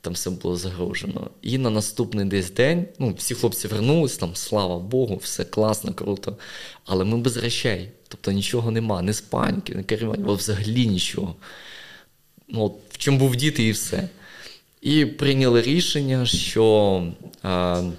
там 0.00 0.12
все 0.12 0.30
було 0.30 0.56
загрожено. 0.56 1.30
І 1.42 1.58
на 1.58 1.70
наступний 1.70 2.24
десь 2.24 2.50
день 2.50 2.86
ну, 2.98 3.14
всі 3.18 3.34
хлопці 3.34 3.68
вернулись, 3.68 4.16
там, 4.16 4.34
слава 4.34 4.78
Богу, 4.78 5.16
все 5.16 5.44
класно, 5.44 5.94
круто. 5.94 6.36
Але 6.84 7.04
ми 7.04 7.18
без 7.18 7.36
речей. 7.36 7.90
Тобто 8.08 8.32
нічого 8.32 8.70
нема, 8.70 9.02
ні 9.02 9.12
спаньки, 9.12 9.74
ні 9.74 9.84
керування, 9.84 10.32
взагалі 10.32 10.86
нічого. 10.86 11.34
Ну, 12.48 12.64
от, 12.64 12.72
В 12.90 12.98
чому 12.98 13.18
був 13.18 13.36
діти 13.36 13.64
і 13.64 13.72
все. 13.72 14.08
І 14.80 15.06
прийняли 15.06 15.62
рішення, 15.62 16.26
що. 16.26 17.06
А, 17.42 17.90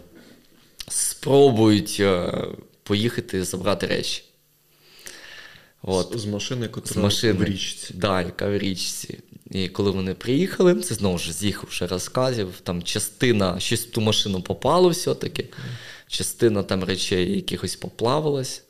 спробують 0.88 1.98
е, 2.00 2.34
поїхати 2.84 3.44
забрати 3.44 3.88
речі. 3.88 4.24
От. 5.82 6.20
З 6.20 6.26
машини, 6.26 6.62
яка 6.64 6.82
в 7.40 7.44
річці. 7.44 7.94
Да, 7.94 8.22
яка 8.22 8.50
в 8.50 8.58
річці. 8.58 9.20
І 9.52 9.68
коли 9.68 9.92
вони 9.92 10.14
приїхали, 10.14 10.76
це 10.76 10.96
знову 10.96 11.18
ж 11.18 11.34
з 11.34 11.44
їх 11.44 11.64
вже 11.64 11.88
розказів. 11.88 12.54
Там 12.64 12.84
частина, 12.84 13.60
щось 13.60 13.86
в 13.86 13.92
ту 13.92 14.02
машину 14.02 14.42
попало 14.42 14.90
все-таки, 14.90 15.46
частина 16.08 16.64
там 16.64 16.84
речей 16.84 17.36
якихось 17.36 17.76
поплавилась. 17.76 18.64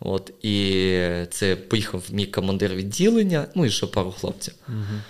От, 0.00 0.32
І 0.42 1.00
це 1.30 1.56
поїхав 1.56 2.04
мій 2.10 2.26
командир 2.26 2.74
відділення, 2.74 3.46
ну 3.54 3.66
і 3.66 3.70
ще 3.70 3.86
пару 3.86 4.12
хлопців. 4.12 4.54
Угу. 4.68 5.00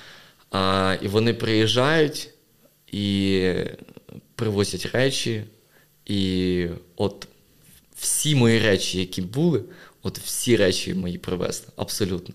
А, 0.50 0.96
І 1.02 1.08
вони 1.08 1.34
приїжджають 1.34 2.30
і 2.92 3.52
привозять 4.34 4.86
речі, 4.86 5.44
і 6.06 6.66
от 6.96 7.28
всі 7.96 8.34
мої 8.34 8.60
речі, 8.60 8.98
які 8.98 9.22
були, 9.22 9.62
от 10.02 10.18
всі 10.18 10.56
речі 10.56 10.94
мої 10.94 11.18
привезли. 11.18 11.66
Абсолютно. 11.76 12.34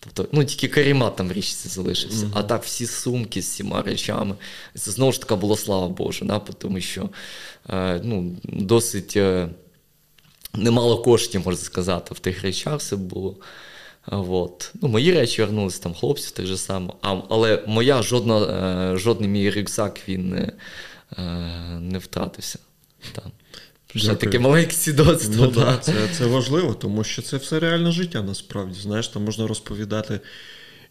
Тобто, 0.00 0.28
ну 0.32 0.44
тільки 0.44 0.68
карімат 0.68 1.16
там 1.16 1.32
річці 1.32 1.68
залишився. 1.68 2.26
Mm-hmm. 2.26 2.32
А 2.34 2.42
так 2.42 2.64
всі 2.64 2.86
сумки 2.86 3.42
з 3.42 3.44
всіма 3.44 3.82
речами. 3.82 4.34
Це 4.74 4.90
знову 4.90 5.12
ж 5.12 5.20
таки 5.20 5.34
було 5.34 5.56
слава 5.56 5.88
Божу, 5.88 6.24
да? 6.24 6.38
тому 6.38 6.80
що 6.80 7.08
е, 7.70 8.00
ну, 8.04 8.36
досить 8.44 9.16
е, 9.16 9.48
немало 10.54 11.02
коштів, 11.02 11.42
можна 11.44 11.62
сказати, 11.62 12.14
в 12.14 12.18
тих 12.18 12.42
речах 12.42 12.78
все 12.78 12.96
було. 12.96 13.36
От. 14.06 14.72
Ну, 14.82 14.88
Мої 14.88 15.12
речі 15.12 15.42
вернулися 15.42 15.82
там 15.82 15.94
хлопців 15.94 16.30
так 16.30 16.46
же 16.46 16.56
само. 16.56 16.94
А, 17.02 17.16
Але 17.28 17.64
моя 17.66 18.02
жодна, 18.02 18.40
е, 18.92 18.96
жодний 18.96 19.28
мій 19.28 19.50
рюкзак 19.50 20.00
він 20.08 20.30
не, 20.30 20.52
Е, 21.18 21.22
не 21.80 21.98
втратився. 21.98 22.58
Там. 23.12 23.32
Ще 23.96 24.14
таке 24.14 24.38
маленьке 24.38 24.72
свідоцтво. 24.72 25.44
Ну, 25.44 25.50
да. 25.50 25.76
Це 25.76 26.08
це 26.12 26.26
важливо, 26.26 26.74
тому 26.74 27.04
що 27.04 27.22
це 27.22 27.36
все 27.36 27.60
реальне 27.60 27.92
життя 27.92 28.22
насправді. 28.22 28.80
Знаєш, 28.80 29.08
там 29.08 29.24
можна 29.24 29.46
розповідати 29.46 30.20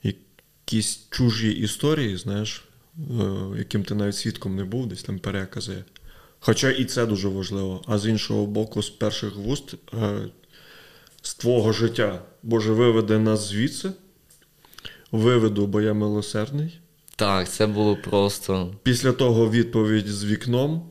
якісь 0.03 0.99
чужі 1.09 1.51
історії, 1.51 2.17
знаєш, 2.17 2.63
е, 2.97 3.01
яким 3.57 3.83
ти 3.83 3.95
навіть 3.95 4.15
свідком 4.15 4.55
не 4.55 4.63
був, 4.63 4.87
десь 4.87 5.03
там 5.03 5.19
перекази. 5.19 5.83
Хоча 6.39 6.69
і 6.69 6.85
це 6.85 7.05
дуже 7.05 7.27
важливо. 7.27 7.81
А 7.87 7.97
з 7.97 8.07
іншого 8.07 8.45
боку, 8.45 8.83
з 8.83 8.89
перших 8.89 9.35
вуст, 9.35 9.73
е, 9.93 10.19
з 11.21 11.35
твого 11.35 11.73
життя, 11.73 12.21
Боже, 12.43 12.73
виведе 12.73 13.19
нас 13.19 13.49
звідси, 13.49 13.91
виведу, 15.11 15.67
бо 15.67 15.81
я 15.81 15.93
милосердний. 15.93 16.79
Так, 17.15 17.49
це 17.49 17.67
було 17.67 17.95
просто. 17.95 18.75
Після 18.83 19.11
того 19.11 19.49
відповідь 19.49 20.07
з 20.07 20.25
вікном. 20.25 20.89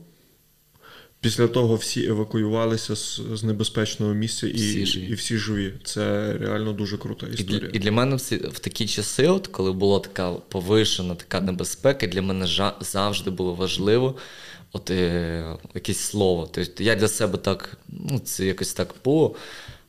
Після 1.21 1.47
того 1.47 1.75
всі 1.75 2.05
евакуювалися 2.05 2.95
з 2.95 3.21
з 3.33 3.43
небезпечного 3.43 4.13
місця 4.13 4.47
і 4.47 4.53
всі 4.53 4.85
живі. 4.85 5.05
і 5.05 5.13
всі 5.13 5.37
живі. 5.37 5.73
Це 5.83 6.33
реально 6.39 6.73
дуже 6.73 6.97
крута 6.97 7.27
історія. 7.27 7.57
І 7.57 7.59
для, 7.59 7.69
і 7.73 7.79
для 7.79 7.91
мене 7.91 8.15
в, 8.15 8.21
ці, 8.21 8.35
в 8.35 8.59
такі 8.59 8.87
часи, 8.87 9.27
от 9.27 9.47
коли 9.47 9.71
була 9.71 9.99
така 9.99 10.31
повишена 10.31 11.15
така 11.15 11.41
небезпека, 11.41 12.07
для 12.07 12.21
мене 12.21 12.47
жа, 12.47 12.75
завжди 12.81 13.29
було 13.29 13.55
важливо 13.55 14.15
от, 14.71 14.91
е, 14.91 15.57
якесь 15.75 15.99
слово. 15.99 16.49
Тобто 16.51 16.83
я 16.83 16.95
для 16.95 17.07
себе 17.07 17.37
так, 17.37 17.77
ну 17.87 18.19
це 18.19 18.45
якось 18.45 18.73
так 18.73 18.95
було. 19.03 19.35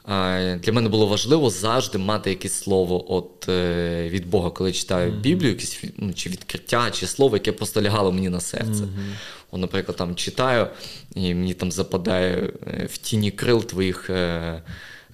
Для 0.06 0.72
мене 0.72 0.88
було 0.88 1.06
важливо 1.06 1.50
завжди 1.50 1.98
мати 1.98 2.30
якесь 2.30 2.52
слово 2.52 3.14
от, 3.14 3.48
е, 3.48 4.08
від 4.08 4.26
Бога, 4.26 4.50
коли 4.50 4.72
читаю 4.72 5.12
mm-hmm. 5.12 5.20
Біблію, 5.20 5.50
якесь 5.50 5.84
ну, 5.96 6.12
чи 6.14 6.30
відкриття, 6.30 6.90
чи 6.90 7.06
слово, 7.06 7.36
яке 7.36 7.52
просто 7.52 7.82
лягало 7.82 8.12
мені 8.12 8.28
на 8.28 8.40
серце. 8.40 8.82
Mm-hmm. 8.82 9.14
От, 9.50 9.60
Наприклад, 9.60 9.96
там 9.96 10.14
читаю, 10.14 10.66
і 11.14 11.34
мені 11.34 11.54
там 11.54 11.72
западає 11.72 12.52
е, 12.66 12.88
в 12.92 12.98
тіні 12.98 13.30
крил 13.30 13.64
твоїх. 13.64 14.10
Е, 14.10 14.62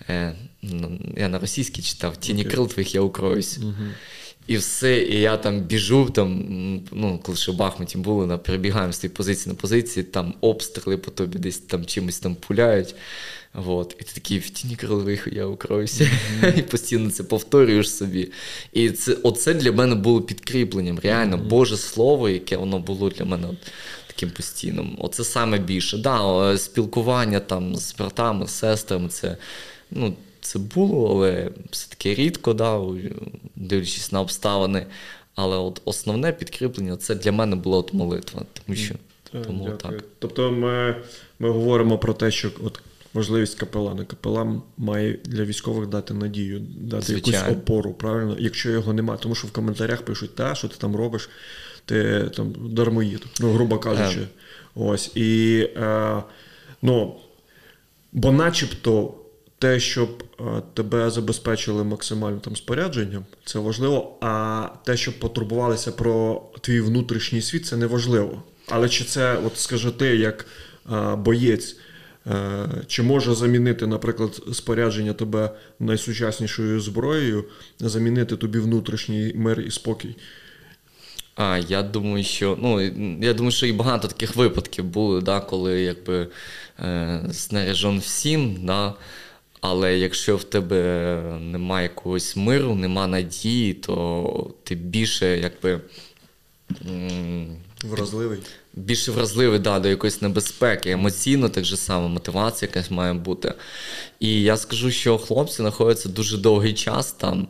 е, 0.08 0.36
я 1.16 1.28
на 1.28 1.38
російській 1.38 1.82
читав, 1.82 2.12
в 2.12 2.16
тіні 2.16 2.44
okay. 2.44 2.50
крил 2.50 2.68
твоїх 2.68 2.94
я 2.94 3.00
укроюсь. 3.00 3.58
Mm-hmm. 3.58 3.90
І 4.46 4.56
все, 4.56 4.98
і 4.98 5.20
я 5.20 5.36
там 5.36 5.60
біжу, 5.60 6.10
там, 6.14 6.44
ну, 6.92 7.20
коли 7.22 7.38
ще 7.38 7.52
в 7.52 7.56
Бахмуті 7.56 7.98
були, 7.98 8.38
перебігаємо 8.38 8.92
з 8.92 8.98
тієї 8.98 9.14
позиції 9.14 9.52
на 9.52 9.60
позиції, 9.60 10.04
там 10.04 10.34
обстріли 10.40 10.96
по 10.96 11.10
тобі 11.10 11.38
десь 11.38 11.58
там 11.58 11.86
чимось 11.86 12.18
там 12.18 12.34
пуляють. 12.34 12.94
Вот. 13.56 13.96
І 14.00 14.04
ти 14.04 14.12
такий 14.14 14.38
в 14.38 14.50
тіні 14.50 14.76
крилових 14.76 15.28
я 15.32 15.46
укроюся. 15.46 16.04
Mm-hmm. 16.04 16.58
І 16.58 16.62
постійно 16.62 17.10
це 17.10 17.24
повторюєш 17.24 17.96
собі. 17.96 18.32
І 18.72 18.90
це 18.90 19.16
оце 19.22 19.54
для 19.54 19.72
мене 19.72 19.94
було 19.94 20.22
підкріпленням. 20.22 20.98
Реально, 20.98 21.36
mm-hmm. 21.36 21.48
Боже 21.48 21.76
Слово, 21.76 22.28
яке 22.28 22.56
воно 22.56 22.78
було 22.78 23.10
для 23.10 23.24
мене 23.24 23.48
таким 24.06 24.30
постійним. 24.30 24.96
Оце 24.98 25.24
саме 25.24 25.58
більше. 25.58 25.98
Да, 25.98 26.58
Спілкування 26.58 27.40
там 27.40 27.76
з 27.76 27.94
братами, 27.94 28.46
з 28.46 28.50
сестрами, 28.50 29.08
це 29.08 29.36
ну, 29.90 30.14
це 30.40 30.58
було, 30.58 31.10
але 31.10 31.50
все-таки 31.70 32.14
рідко, 32.14 32.54
да, 32.54 32.80
дивлячись 33.56 34.12
на 34.12 34.20
обставини. 34.20 34.86
Але 35.34 35.56
от 35.56 35.82
основне 35.84 36.32
підкріплення 36.32 36.96
це 36.96 37.14
для 37.14 37.32
мене 37.32 37.56
була 37.56 37.78
от 37.78 37.94
молитва. 37.94 38.42
Тому 38.52 38.76
що 38.76 38.94
тому 39.46 39.70
так. 39.70 40.04
Тобто 40.18 40.52
ми 40.52 40.96
ми 41.38 41.50
говоримо 41.50 41.98
про 41.98 42.14
те, 42.14 42.30
що 42.30 42.50
от 42.64 42.80
важливість 43.16 43.58
капелана. 43.58 44.04
Капелан 44.04 44.62
має 44.76 45.18
для 45.24 45.44
військових 45.44 45.88
дати 45.88 46.14
надію, 46.14 46.60
дати 46.60 47.06
Звичайно. 47.06 47.38
якусь 47.38 47.56
опору, 47.56 47.92
правильно, 47.94 48.36
якщо 48.38 48.70
його 48.70 48.92
немає. 48.92 49.20
Тому 49.22 49.34
що 49.34 49.48
в 49.48 49.52
коментарях 49.52 50.02
пишуть, 50.02 50.34
та, 50.34 50.54
що 50.54 50.68
ти 50.68 50.74
там 50.78 50.96
робиш, 50.96 51.28
ти 51.84 52.30
там 52.36 52.54
дармоїд, 52.70 53.26
ну, 53.40 53.52
грубо 53.52 53.78
кажучи. 53.78 54.20
Yeah. 54.20 54.26
Ось. 54.74 55.16
І, 55.16 55.58
е, 55.76 56.22
ну, 56.82 57.16
Бо 58.12 58.32
начебто 58.32 59.14
те, 59.58 59.80
щоб 59.80 60.24
е, 60.40 60.62
тебе 60.74 61.10
забезпечили 61.10 61.84
максимальним 61.84 62.40
там 62.40 62.56
спорядженням, 62.56 63.24
це 63.44 63.58
важливо. 63.58 64.18
А 64.20 64.68
те, 64.84 64.96
щоб 64.96 65.18
потурбувалися 65.18 65.92
про 65.92 66.42
твій 66.60 66.80
внутрішній 66.80 67.42
світ, 67.42 67.66
це 67.66 67.76
не 67.76 67.86
важливо. 67.86 68.42
Але 68.68 68.88
чи 68.88 69.04
це, 69.04 69.38
от 69.46 69.58
скажи 69.58 69.90
ти, 69.90 70.16
як 70.16 70.46
е, 70.92 71.16
боєць, 71.16 71.76
чи 72.86 73.02
може 73.02 73.34
замінити, 73.34 73.86
наприклад, 73.86 74.42
спорядження 74.52 75.12
тебе 75.12 75.50
найсучаснішою 75.80 76.80
зброєю, 76.80 77.44
замінити 77.78 78.36
тобі 78.36 78.58
внутрішній 78.58 79.32
мир 79.34 79.60
і 79.60 79.70
спокій? 79.70 80.16
А, 81.36 81.58
я 81.68 81.82
думаю, 81.82 82.24
що 82.24 82.58
ну, 82.62 82.80
я 83.20 83.34
думаю, 83.34 83.52
що 83.52 83.66
і 83.66 83.72
багато 83.72 84.08
таких 84.08 84.36
випадків 84.36 84.84
було, 84.84 85.20
да, 85.20 85.40
коли 85.40 85.80
якби 85.82 86.28
е, 86.80 87.20
снаряжен 87.32 87.98
всім, 87.98 88.56
да, 88.66 88.94
але 89.60 89.98
якщо 89.98 90.36
в 90.36 90.44
тебе 90.44 91.20
немає 91.40 91.82
якогось 91.82 92.36
миру, 92.36 92.74
нема 92.74 93.06
надії, 93.06 93.74
то 93.74 94.50
ти 94.64 94.74
більше 94.74 95.38
якби. 95.38 95.80
Вразливий. 97.84 98.38
Більше 98.76 99.12
вразливий 99.12 99.58
да, 99.58 99.78
до 99.78 99.88
якоїсь 99.88 100.22
небезпеки, 100.22 100.90
емоційно 100.90 101.48
так 101.48 101.64
же 101.64 101.76
само, 101.76 102.08
мотивація 102.08 102.68
якась 102.68 102.90
має 102.90 103.12
бути. 103.12 103.54
І 104.20 104.42
я 104.42 104.56
скажу, 104.56 104.90
що 104.90 105.18
хлопці 105.18 105.56
знаходяться 105.56 106.08
дуже 106.08 106.38
довгий 106.38 106.74
час 106.74 107.12
там. 107.12 107.48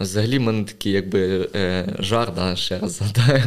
Взагалі, 0.00 0.38
в 0.38 0.42
мене 0.42 0.64
такий 0.64 0.92
якби 0.92 1.48
е, 1.54 1.96
жар, 1.98 2.34
да, 2.34 2.56
ще 2.56 2.78
раз 2.78 2.92
згадаю, 2.92 3.42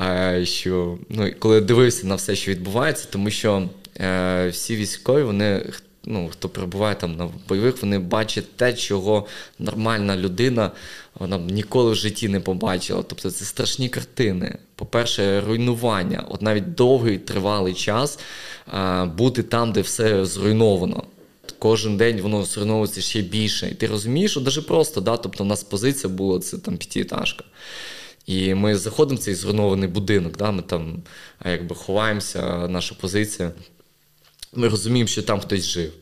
е, 0.00 0.46
що 0.46 0.98
ну, 1.08 1.30
коли 1.38 1.60
дивився 1.60 2.06
на 2.06 2.14
все, 2.14 2.36
що 2.36 2.50
відбувається, 2.50 3.08
тому 3.10 3.30
що 3.30 3.68
е, 4.00 4.48
всі 4.48 4.76
військові, 4.76 5.22
вони 5.22 5.62
ну, 6.06 6.28
хто 6.32 6.48
перебуває 6.48 6.94
там 6.94 7.16
на 7.16 7.28
бойових, 7.48 7.82
вони 7.82 7.98
бачать 7.98 8.56
те, 8.56 8.72
чого 8.72 9.26
нормальна 9.58 10.16
людина 10.16 10.70
вона 11.18 11.38
б 11.38 11.50
ніколи 11.50 11.92
в 11.92 11.94
житті 11.94 12.28
не 12.28 12.40
побачила. 12.40 13.02
Тобто 13.02 13.30
це 13.30 13.44
страшні 13.44 13.88
картини. 13.88 14.58
По-перше, 14.74 15.40
руйнування. 15.40 16.24
От 16.28 16.42
навіть 16.42 16.74
довгий 16.74 17.18
тривалий 17.18 17.74
час 17.74 18.18
а, 18.66 19.04
бути 19.04 19.42
там, 19.42 19.72
де 19.72 19.80
все 19.80 20.24
зруйновано. 20.24 21.02
Кожен 21.58 21.96
день 21.96 22.20
воно 22.20 22.44
зруйновується 22.44 23.00
ще 23.00 23.22
більше. 23.22 23.68
І 23.68 23.74
ти 23.74 23.86
розумієш, 23.86 24.30
що 24.30 24.40
навіть 24.40 24.66
просто, 24.66 25.00
да, 25.00 25.16
тобто 25.16 25.44
у 25.44 25.46
нас 25.46 25.62
позиція 25.62 26.12
була 26.12 26.38
це 26.38 26.58
там 26.58 26.76
п'ятиэтажка. 26.76 27.42
І 28.26 28.54
ми 28.54 28.76
заходимо 28.76 29.20
в 29.20 29.22
цей 29.22 29.34
зруйнований 29.34 29.88
будинок, 29.88 30.36
да, 30.36 30.50
ми 30.50 30.62
там 30.62 31.02
якби 31.44 31.74
ховаємося, 31.74 32.68
наша 32.68 32.94
позиція. 33.00 33.52
Ми 34.56 34.68
розуміємо, 34.68 35.08
що 35.08 35.22
там 35.22 35.40
хтось 35.40 35.66
жив. 35.66 35.92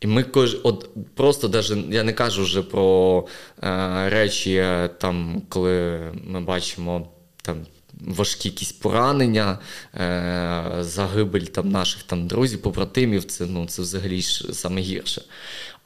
І 0.00 0.06
ми 0.06 0.22
кож... 0.22 0.56
от 0.62 0.88
просто 1.14 1.48
даже, 1.48 1.84
я 1.90 2.02
не 2.02 2.12
кажу 2.12 2.42
вже 2.42 2.62
про 2.62 3.26
е, 3.62 4.10
речі, 4.10 4.54
е, 4.54 4.90
там, 4.98 5.42
коли 5.48 6.00
ми 6.24 6.40
бачимо 6.40 7.08
там. 7.42 7.66
Важкі 8.00 8.48
якісь 8.48 8.72
поранення, 8.72 9.58
е, 9.94 10.76
загибель 10.80 11.40
там 11.40 11.68
наших 11.70 12.02
там 12.02 12.26
друзів, 12.26 12.62
побратимів, 12.62 13.24
це 13.24 13.46
ну, 13.46 13.66
це 13.66 13.82
взагалі 13.82 14.20
ж 14.20 14.52
саме 14.52 14.80
гірше. 14.80 15.22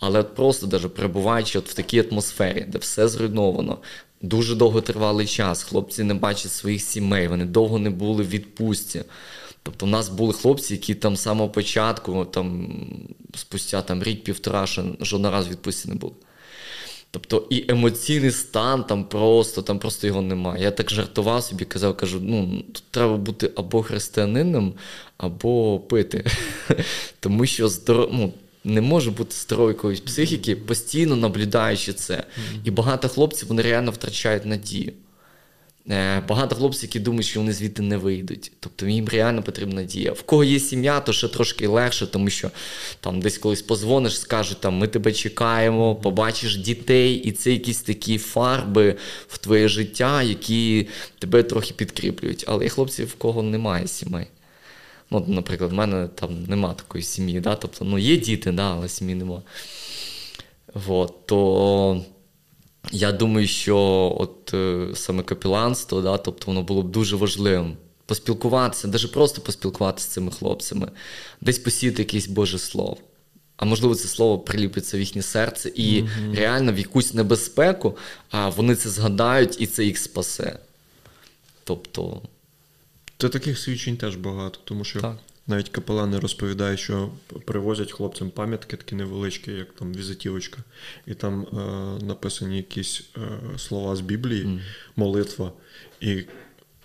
Але 0.00 0.20
от 0.20 0.34
просто 0.34 0.66
даже 0.66 0.88
перебуваючи 0.88 1.58
от 1.58 1.68
в 1.68 1.74
такій 1.74 2.04
атмосфері, 2.10 2.64
де 2.68 2.78
все 2.78 3.08
зруйновано, 3.08 3.78
дуже 4.22 4.54
довго 4.54 4.80
тривалий 4.80 5.26
час, 5.26 5.62
хлопці 5.62 6.04
не 6.04 6.14
бачать 6.14 6.52
своїх 6.52 6.82
сімей, 6.82 7.28
вони 7.28 7.44
довго 7.44 7.78
не 7.78 7.90
були 7.90 8.22
в 8.22 8.28
відпустці. 8.28 9.04
Тобто, 9.68 9.86
у 9.86 9.88
нас 9.88 10.08
були 10.08 10.32
хлопці, 10.32 10.74
які 10.74 10.94
там 10.94 11.16
з 11.16 11.22
самого 11.22 11.50
початку, 11.50 12.24
там, 12.24 12.68
спустя 13.34 13.82
там, 13.82 14.02
рік-півтора, 14.02 14.66
ще 14.66 14.82
жодного 15.00 15.34
разу 15.34 15.50
відпустці 15.50 15.88
не 15.88 15.94
були. 15.94 16.12
Тобто 17.10 17.46
і 17.50 17.64
емоційний 17.68 18.30
стан 18.30 18.84
там 18.84 19.04
просто 19.04 19.62
там 19.62 19.78
просто 19.78 20.06
його 20.06 20.22
немає. 20.22 20.62
Я 20.62 20.70
так 20.70 20.90
жартував 20.90 21.42
собі, 21.42 21.64
казав, 21.64 21.96
кажу, 21.96 22.20
ну 22.22 22.62
тут 22.72 22.82
треба 22.90 23.16
бути 23.16 23.50
або 23.56 23.82
християнином, 23.82 24.74
або 25.18 25.80
пити. 25.80 26.24
Тому 27.20 27.46
що 27.46 27.68
здоров... 27.68 28.08
ну, 28.12 28.32
не 28.64 28.80
може 28.80 29.10
бути 29.10 29.34
здорової 29.34 29.74
якоїсь 29.74 30.00
психіки, 30.00 30.56
постійно 30.56 31.16
наблюдаючи 31.16 31.92
це. 31.92 32.24
І 32.64 32.70
багато 32.70 33.08
хлопців 33.08 33.48
вони 33.48 33.62
реально 33.62 33.90
втрачають 33.90 34.46
надію. 34.46 34.92
Е, 35.90 36.22
багато 36.28 36.56
хлопців, 36.56 36.82
які 36.82 37.00
думають, 37.00 37.26
що 37.26 37.40
вони 37.40 37.52
звідти 37.52 37.82
не 37.82 37.96
вийдуть. 37.96 38.52
Тобто 38.60 38.86
їм 38.86 39.08
реально 39.08 39.42
потрібна 39.42 39.82
дія. 39.82 40.12
В 40.12 40.22
кого 40.22 40.44
є 40.44 40.60
сім'я, 40.60 41.00
то 41.00 41.12
ще 41.12 41.28
трошки 41.28 41.66
легше, 41.66 42.06
тому 42.06 42.30
що 42.30 42.50
там 43.00 43.20
десь 43.20 43.38
колись 43.38 43.62
позвониш, 43.62 44.20
скажуть, 44.20 44.60
там 44.60 44.74
ми 44.74 44.88
тебе 44.88 45.12
чекаємо, 45.12 45.94
побачиш 45.94 46.56
дітей, 46.56 47.14
і 47.14 47.32
це 47.32 47.52
якісь 47.52 47.80
такі 47.80 48.18
фарби 48.18 48.96
в 49.28 49.38
твоє 49.38 49.68
життя, 49.68 50.22
які 50.22 50.88
тебе 51.18 51.42
трохи 51.42 51.74
підкріплюють. 51.74 52.44
Але 52.48 52.64
є 52.64 52.70
хлопці, 52.70 53.04
в 53.04 53.14
кого 53.14 53.42
немає 53.42 53.86
сімей. 53.86 54.26
Ну, 55.10 55.24
Наприклад, 55.28 55.70
в 55.70 55.74
мене 55.74 56.08
там 56.14 56.44
нема 56.48 56.74
такої 56.74 57.04
сім'ї. 57.04 57.40
Да? 57.40 57.54
Тобто, 57.54 57.84
ну, 57.84 57.98
є 57.98 58.16
діти, 58.16 58.52
да, 58.52 58.72
але 58.74 58.88
сім'ї 58.88 59.14
нема. 59.14 59.42
Вот, 60.74 61.26
то 61.26 62.04
я 62.92 63.12
думаю, 63.12 63.46
що 63.46 63.76
от 64.18 64.54
е, 64.54 64.88
саме 64.94 65.22
капіланство, 65.22 66.00
да, 66.00 66.18
тобто 66.18 66.46
воно 66.46 66.62
було 66.62 66.82
б 66.82 66.90
дуже 66.90 67.16
важливим. 67.16 67.76
Поспілкуватися, 68.06 68.88
навіть 68.88 69.12
просто 69.12 69.40
поспілкуватися 69.40 70.08
з 70.08 70.12
цими 70.12 70.30
хлопцями, 70.30 70.90
десь 71.40 71.58
посіяти 71.58 72.02
якесь 72.02 72.26
Боже 72.26 72.58
Слово. 72.58 72.96
А 73.56 73.64
можливо, 73.64 73.94
це 73.94 74.08
слово 74.08 74.38
приліпиться 74.38 74.96
в 74.96 75.00
їхнє 75.00 75.22
серце, 75.22 75.68
і 75.74 76.02
mm-hmm. 76.02 76.36
реально 76.36 76.72
в 76.72 76.78
якусь 76.78 77.14
небезпеку, 77.14 77.96
а 78.30 78.48
вони 78.48 78.74
це 78.74 78.88
згадають 78.88 79.60
і 79.60 79.66
це 79.66 79.84
їх 79.84 79.98
спасе. 79.98 80.58
Тобто. 81.64 82.22
Це 83.18 83.28
таких 83.28 83.58
свідчень 83.58 83.96
теж 83.96 84.16
багато, 84.16 84.58
тому 84.64 84.84
що 84.84 85.00
так. 85.00 85.16
Навіть 85.48 85.68
капелани 85.68 86.18
розповідають, 86.18 86.80
що 86.80 87.10
привозять 87.44 87.92
хлопцям 87.92 88.30
пам'ятки 88.30 88.76
такі 88.76 88.94
невеличкі, 88.94 89.52
як 89.52 89.72
там 89.72 89.94
візитівочка, 89.94 90.58
і 91.06 91.14
там 91.14 91.42
е, 91.42 91.56
написані 92.04 92.56
якісь 92.56 93.02
е, 93.16 93.20
слова 93.58 93.96
з 93.96 94.00
Біблії, 94.00 94.44
mm. 94.44 94.60
молитва. 94.96 95.52
І 96.00 96.24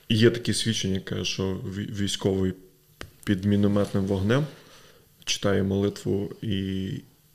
є 0.10 0.30
такі 0.30 0.54
свідчення, 0.54 1.00
каже, 1.00 1.26
що 1.26 1.54
військовий 1.76 2.54
під 3.24 3.46
мінометним 3.46 4.06
вогнем 4.06 4.46
читає 5.26 5.64
молитву, 5.64 6.36
і 6.42 6.90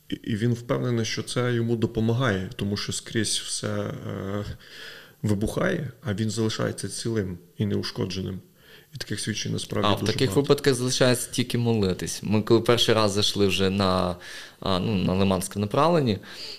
і 0.08 0.36
він 0.36 0.52
впевнений, 0.52 1.04
що 1.04 1.22
це 1.22 1.54
йому 1.54 1.76
допомагає, 1.76 2.50
тому 2.56 2.76
що 2.76 2.92
скрізь 2.92 3.38
все 3.38 3.68
е, 3.68 4.44
вибухає, 5.22 5.90
а 6.02 6.14
він 6.14 6.30
залишається 6.30 6.88
цілим 6.88 7.38
і 7.56 7.66
неушкодженим. 7.66 8.40
І 8.94 8.98
таких 8.98 9.20
свідчень 9.20 9.52
насправді. 9.52 9.88
А 9.88 9.92
дуже 9.92 10.04
в 10.04 10.06
таких 10.06 10.28
багато. 10.28 10.40
випадках 10.40 10.74
залишається 10.74 11.30
тільки 11.30 11.58
молитись. 11.58 12.20
Ми 12.22 12.42
коли 12.42 12.60
перший 12.60 12.94
раз 12.94 13.12
зайшли 13.12 13.46
вже 13.46 13.70
на 13.70 14.16
ну, 14.62 14.94
на 14.94 15.14
Лиманське 15.14 15.60
направлення, 15.60 16.18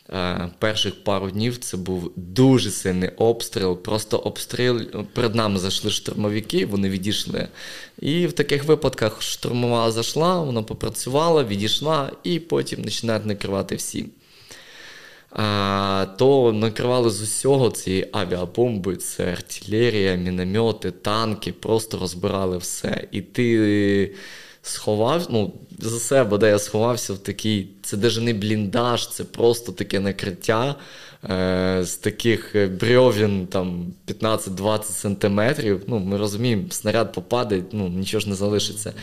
е, 0.10 0.50
перших 0.60 1.04
пару 1.04 1.32
днів 1.32 1.58
це 1.58 1.78
був 1.78 2.12
дуже 2.15 2.72
сильний 2.72 3.10
обстріл. 3.10 3.78
Просто 3.78 4.18
обстріл. 4.18 4.82
Перед 5.13 5.36
нами 5.36 5.60
зайшли 5.60 5.92
штурмовики, 5.92 6.65
вони 6.65 6.89
відійшли. 6.89 7.48
І 8.02 8.28
в 8.28 8.34
таких 8.34 8.63
випадках 8.63 9.22
штурмова 9.22 9.92
зайшла, 9.92 10.39
вона 10.39 10.63
попрацювала, 10.63 11.44
відійшла, 11.44 12.12
і 12.24 12.39
потім 12.39 12.84
починають 12.84 13.26
накривати 13.26 13.76
всі 13.76 14.06
то 16.18 16.52
накривали 16.54 17.10
з 17.10 17.22
усього 17.22 17.70
ці 17.70 18.08
авіабомби, 18.12 18.96
це 18.96 19.32
артилерія, 19.32 20.15
міномети, 20.15 20.92
танки, 20.92 21.54
просто 21.54 21.98
розбирали 22.00 22.58
все. 22.58 23.08
І 23.12 23.22
ти 23.22 24.15
сховав, 24.62 25.28
ну, 25.30 25.54
за 25.80 26.00
себе, 26.00 26.38
де 26.38 26.50
я 26.50 26.60
сховався 26.60 27.13
в 27.13 27.18
такий, 27.18 27.70
це 27.82 27.98
навіть 27.98 28.22
не 28.22 28.34
бліндаж, 28.34 29.10
це 29.10 29.24
просто 29.24 29.72
таке 29.72 30.00
накриття. 30.00 30.76
Е, 31.30 31.82
з 31.84 31.96
таких 31.96 32.56
брьовін 32.80 33.48
там 33.48 33.94
15-20 34.08 34.84
сантиметрів. 34.84 35.82
Ну, 35.88 36.00
ми 36.00 36.18
розуміємо, 36.18 36.63
снаряд 36.70 37.13
попаде, 37.13 37.63
ну 37.72 37.89
нічого 37.89 38.22
ж 38.22 38.30
не 38.30 38.36
залишиться. 38.36 38.94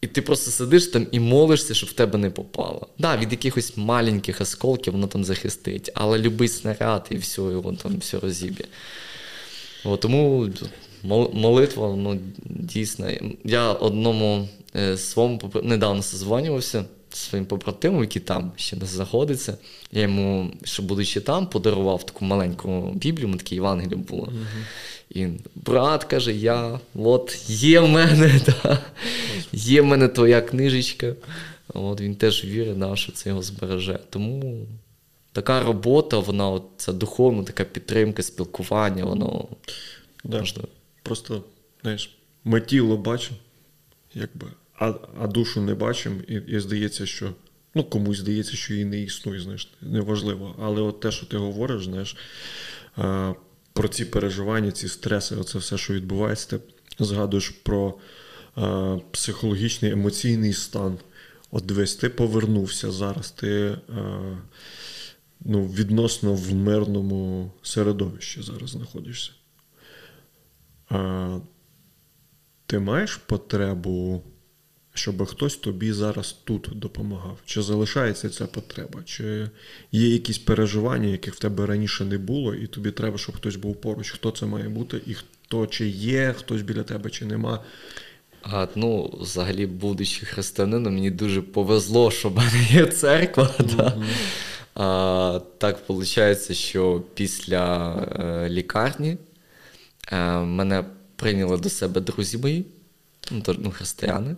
І 0.00 0.06
ти 0.06 0.22
просто 0.22 0.50
сидиш 0.50 0.86
там 0.86 1.06
і 1.12 1.20
молишся, 1.20 1.74
щоб 1.74 1.88
в 1.88 1.92
тебе 1.92 2.18
не 2.18 2.30
попало. 2.30 2.86
Да, 2.98 3.16
від 3.16 3.32
якихось 3.32 3.76
маленьких 3.76 4.40
осколків 4.40 4.92
воно 4.92 5.06
там 5.06 5.24
захистить, 5.24 5.90
але 5.94 6.18
любий 6.18 6.48
снаряд 6.48 7.06
і 7.10 7.16
все, 7.16 7.42
його 7.42 7.72
там 7.72 7.98
все 7.98 8.18
розіб'є. 8.18 8.66
От, 9.84 10.00
тому 10.00 10.48
молитва, 11.32 11.96
ну, 11.96 12.20
дійсно. 12.44 13.10
Я 13.44 13.72
одному 13.72 14.48
е, 14.76 14.96
своєму 14.96 15.40
недавно 15.62 16.02
созвонювався 16.02 16.78
зі 16.78 16.86
своїм 17.10 17.46
побратимом, 17.46 18.00
який 18.00 18.22
там 18.22 18.52
ще 18.56 18.76
не 18.76 18.86
знаходиться. 18.86 19.58
Я 19.92 20.02
йому, 20.02 20.52
що 20.64 20.82
будучи 20.82 21.20
там, 21.20 21.46
подарував 21.46 22.06
таку 22.06 22.24
маленьку 22.24 22.92
Біблію, 22.94 23.28
ми 23.28 23.36
такі 23.36 23.54
Євангелію 23.54 23.98
було. 23.98 24.24
Uh-huh. 24.24 24.64
І 25.10 25.28
брат 25.54 26.04
каже: 26.04 26.32
я, 26.32 26.80
от 26.94 27.50
є 27.50 27.80
в 27.80 27.88
мене, 27.88 28.40
да, 28.46 28.78
є 29.52 29.82
в 29.82 29.84
мене 29.84 30.08
твоя 30.08 30.40
книжечка. 30.40 31.14
От 31.74 32.00
Він 32.00 32.14
теж 32.14 32.44
вірить, 32.44 32.78
да, 32.78 32.96
що 32.96 33.12
це 33.12 33.28
його 33.28 33.42
збереже. 33.42 33.98
Тому 34.10 34.66
така 35.32 35.62
робота, 35.62 36.18
вона 36.18 36.50
от, 36.50 36.64
ця 36.76 36.92
духовна, 36.92 37.42
така 37.42 37.64
підтримка, 37.64 38.22
спілкування, 38.22 39.04
воно 39.04 39.48
да. 40.24 40.40
можливо. 40.40 40.68
Просто, 41.02 41.42
знаєш, 41.82 42.16
ми 42.44 42.60
тіло 42.60 42.96
бачимо, 42.96 43.38
якби, 44.14 44.46
а 44.78 44.94
а 45.20 45.26
душу 45.26 45.60
не 45.60 45.74
бачимо, 45.74 46.20
і, 46.28 46.34
і 46.34 46.60
здається, 46.60 47.06
що. 47.06 47.34
Ну, 47.74 47.84
комусь 47.84 48.18
здається, 48.18 48.56
що 48.56 48.72
її 48.72 48.84
не 48.84 49.02
існує, 49.02 49.40
знаєш, 49.40 49.72
неважливо. 49.80 50.56
Але 50.62 50.80
от 50.80 51.00
те, 51.00 51.10
що 51.10 51.26
ти 51.26 51.36
говориш, 51.36 51.84
знаєш, 51.84 52.16
про 53.72 53.88
ці 53.88 54.04
переживання, 54.04 54.72
ці 54.72 54.88
стреси, 54.88 55.36
оце 55.36 55.58
все, 55.58 55.78
що 55.78 55.94
відбувається, 55.94 56.58
ти 56.98 57.04
згадуєш 57.04 57.48
про 57.48 57.94
е, 58.58 59.00
психологічний 59.10 59.92
емоційний 59.92 60.52
стан. 60.52 60.98
От 61.50 61.66
дивись, 61.66 61.94
ти 61.94 62.08
повернувся 62.08 62.90
зараз, 62.90 63.30
ти 63.30 63.50
е, 63.50 63.78
ну, 65.40 65.66
відносно 65.66 66.34
в 66.34 66.54
мирному 66.54 67.52
середовищі 67.62 68.42
зараз 68.42 68.70
знаходишся. 68.70 69.30
Е, 70.92 71.40
ти 72.66 72.78
маєш 72.78 73.16
потребу, 73.16 74.22
щоб 74.98 75.26
хтось 75.26 75.56
тобі 75.56 75.92
зараз 75.92 76.36
тут 76.44 76.70
допомагав? 76.72 77.38
Чи 77.46 77.62
залишається 77.62 78.28
ця 78.28 78.46
потреба? 78.46 79.00
Чи 79.04 79.50
є 79.92 80.08
якісь 80.08 80.38
переживання, 80.38 81.08
яких 81.08 81.34
в 81.34 81.38
тебе 81.38 81.66
раніше 81.66 82.04
не 82.04 82.18
було, 82.18 82.54
і 82.54 82.66
тобі 82.66 82.90
треба, 82.90 83.18
щоб 83.18 83.36
хтось 83.36 83.56
був 83.56 83.76
поруч? 83.76 84.10
Хто 84.10 84.30
це 84.30 84.46
має 84.46 84.68
бути, 84.68 85.00
і 85.06 85.14
хто 85.14 85.66
чи 85.66 85.88
є, 85.88 86.34
хтось 86.38 86.62
біля 86.62 86.82
тебе, 86.82 87.10
чи 87.10 87.24
нема? 87.24 87.62
А, 88.42 88.66
Ну, 88.74 89.14
взагалі, 89.20 89.66
будучи 89.66 90.26
християнином, 90.26 90.94
мені 90.94 91.10
дуже 91.10 91.42
повезло, 91.42 92.10
що 92.10 92.28
в 92.28 92.36
мене 92.36 92.66
є 92.70 92.86
церква. 92.86 93.44
Mm-hmm. 93.44 93.76
Да? 93.76 94.02
А, 94.74 95.40
Так 95.58 95.88
виходить, 95.88 96.52
що 96.56 97.02
після 97.14 97.94
е, 98.20 98.48
лікарні 98.48 99.16
е, 100.12 100.38
мене 100.38 100.84
прийняли 101.16 101.56
до 101.56 101.68
себе 101.68 102.00
друзі 102.00 102.38
мої, 102.38 102.66
ну, 103.30 103.42
ну 103.58 103.70
християни. 103.70 104.36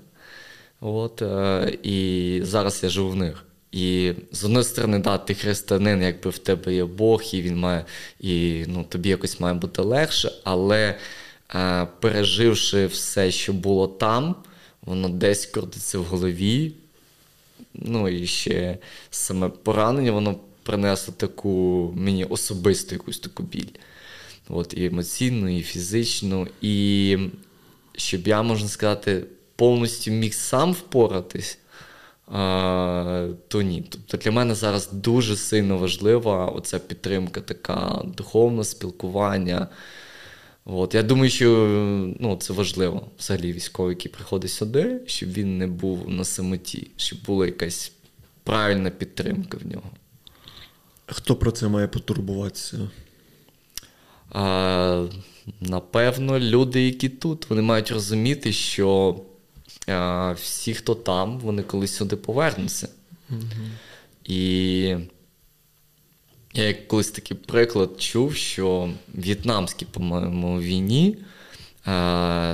От, 0.81 1.23
е, 1.23 1.79
І 1.83 2.41
зараз 2.45 2.81
я 2.83 2.89
живу 2.89 3.11
в 3.11 3.17
них. 3.17 3.45
І 3.73 4.13
з 4.33 4.45
одної 4.45 4.65
сторони, 4.65 4.99
да, 4.99 5.19
ти 5.19 5.35
християнин, 5.35 6.03
якби 6.03 6.31
в 6.31 6.39
тебе 6.39 6.75
є 6.75 6.85
Бог, 6.85 7.23
і 7.33 7.43
він 7.43 7.57
має, 7.57 7.85
і 8.21 8.65
ну, 8.69 8.85
тобі 8.85 9.09
якось 9.09 9.41
має 9.41 9.55
бути 9.55 9.83
легше, 9.83 10.33
але 10.45 10.99
е, 11.55 11.87
переживши 12.01 12.87
все, 12.87 13.31
що 13.31 13.53
було 13.53 13.87
там, 13.87 14.37
воно 14.83 15.09
десь 15.09 15.47
крутиться 15.47 15.99
в 15.99 16.05
голові. 16.05 16.73
Ну 17.75 18.09
і 18.09 18.27
ще 18.27 18.79
саме 19.11 19.49
поранення, 19.49 20.13
воно 20.13 20.41
принесло 20.63 21.15
таку 21.17 21.93
мені 21.97 22.25
особисту 22.25 22.95
якусь 22.95 23.19
таку 23.19 23.43
біль. 23.43 23.71
От, 24.49 24.75
І 24.77 24.85
емоційну, 24.85 25.59
і 25.59 25.63
фізичну. 25.63 26.49
І 26.61 27.19
щоб 27.97 28.29
я, 28.29 28.43
можна 28.43 28.69
сказати, 28.69 29.25
повністю 29.61 30.11
міг 30.11 30.35
сам 30.35 30.73
впоратись, 30.73 31.59
а, 32.27 33.29
то 33.49 33.63
ні. 33.63 33.85
Тобто 33.89 34.17
для 34.17 34.31
мене 34.31 34.55
зараз 34.55 34.93
дуже 34.93 35.37
сильно 35.37 35.79
важлива 35.79 36.47
оця 36.47 36.79
підтримка, 36.79 37.41
така 37.41 38.03
духовне 38.17 38.65
спілкування. 38.65 39.69
От, 40.65 40.95
Я 40.95 41.03
думаю, 41.03 41.31
що 41.31 41.49
ну, 42.21 42.37
це 42.37 42.53
важливо 42.53 43.07
взагалі 43.19 43.53
військовий, 43.53 43.95
який 43.97 44.13
приходить 44.13 44.51
сюди, 44.51 45.01
щоб 45.07 45.33
він 45.33 45.59
не 45.59 45.67
був 45.67 46.11
на 46.11 46.25
самоті, 46.25 46.91
щоб 46.97 47.19
була 47.27 47.47
якась 47.47 47.93
правильна 48.45 48.91
підтримка 48.91 49.59
в 49.65 49.67
нього. 49.67 49.91
Хто 51.07 51.37
про 51.37 51.51
це 51.51 51.69
має 51.69 51.89
потурбуватися? 51.89 52.91
А, 54.31 55.07
Напевно, 55.61 56.39
люди, 56.39 56.87
які 56.87 57.09
тут, 57.09 57.51
вони 57.51 57.63
мають 57.63 57.91
розуміти, 57.91 58.53
що 58.53 59.21
всі, 60.35 60.75
хто 60.75 60.95
там, 60.95 61.39
вони 61.39 61.63
колись 61.63 61.95
сюди 61.95 62.17
повернуться. 62.17 62.89
І 64.25 64.97
я 66.55 66.75
колись 66.75 67.11
такий 67.11 67.37
приклад 67.37 67.91
чув, 68.03 68.35
що 68.35 68.91
в'єтнамські, 69.15 69.85
по-моєму, 69.85 70.61
війні 70.61 71.19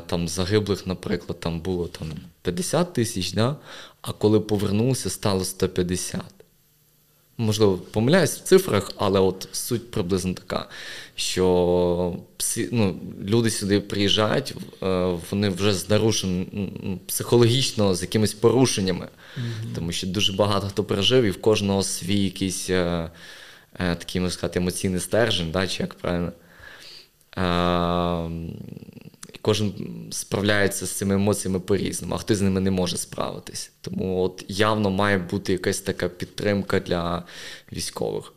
там 0.07 0.29
загиблих, 0.29 0.87
наприклад, 0.87 1.41
там 1.41 1.61
було 1.61 1.89
там 1.89 2.13
50 2.43 2.93
тисяч, 2.93 3.33
да? 3.33 3.57
а 4.03 4.13
коли 4.13 4.41
повернулися, 4.41 5.11
стало 5.11 5.45
150 5.45 6.23
можливо, 7.39 7.79
помиляюсь 7.79 8.37
в 8.37 8.43
цифрах, 8.43 8.93
але 8.97 9.21
от 9.21 9.49
суть 9.53 9.91
приблизно 9.91 10.35
така, 10.35 10.69
що 11.15 12.17
ну, 12.73 13.01
люди 13.25 13.51
сюди 13.51 13.81
приїжджають, 13.81 14.55
е, 14.83 15.19
вони 15.31 15.49
вже 15.49 15.75
з 15.75 15.89
нарушеним 15.89 17.01
психологічно, 17.07 17.95
з 17.95 18.03
якимись 18.03 18.35
порушеннями, 18.35 19.09
mm-hmm. 19.39 19.75
тому 19.75 19.93
що 19.93 20.07
дуже 20.07 20.33
багато 20.33 20.69
хто 20.69 20.85
пережив, 20.85 21.25
і 21.25 21.31
в 21.31 21.41
кожного 21.41 21.83
свій 21.83 22.25
якийсь 22.25 22.71
е, 22.71 23.11
е, 23.79 23.95
такий, 23.95 24.21
можна 24.21 24.35
сказати, 24.35 24.59
емоційний 24.59 25.01
стержень, 25.01 25.51
да, 25.51 25.67
чи 25.67 25.83
як 25.83 25.95
правильно. 25.95 26.33
Кожен 29.43 29.73
справляється 30.11 30.87
з 30.87 30.91
цими 30.91 31.15
емоціями 31.15 31.61
по-різному, 31.61 32.15
а 32.15 32.19
хтось 32.19 32.39
з 32.39 32.41
ними 32.41 32.61
не 32.61 32.71
може 32.71 32.97
справитись. 32.97 33.73
Тому 33.81 34.23
от 34.23 34.45
явно 34.49 34.91
має 34.91 35.19
бути 35.19 35.53
якась 35.53 35.81
така 35.81 36.09
підтримка 36.09 36.81
для 36.81 37.25
військових. 37.73 38.33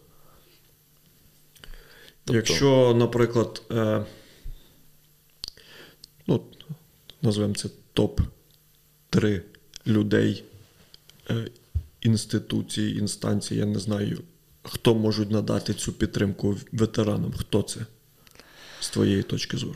Тобто... 2.26 2.36
Якщо, 2.36 2.94
наприклад, 2.98 3.62
е, 3.72 4.06
ну, 6.28 6.44
називаємо 7.22 7.56
це 7.56 7.70
топ-3 7.96 9.42
людей, 9.88 10.44
е, 11.30 11.48
інституцій, 12.02 12.96
інстанцій, 13.00 13.56
я 13.56 13.66
не 13.66 13.80
знаю, 13.80 14.22
хто 14.64 14.96
можуть 14.96 15.32
надати 15.32 15.74
цю 15.74 15.94
підтримку 15.94 16.58
ветеранам, 16.72 17.34
хто 17.38 17.62
це 17.62 17.80
з 18.80 18.90
твоєї 18.90 19.24
точки 19.24 19.58
зору? 19.58 19.76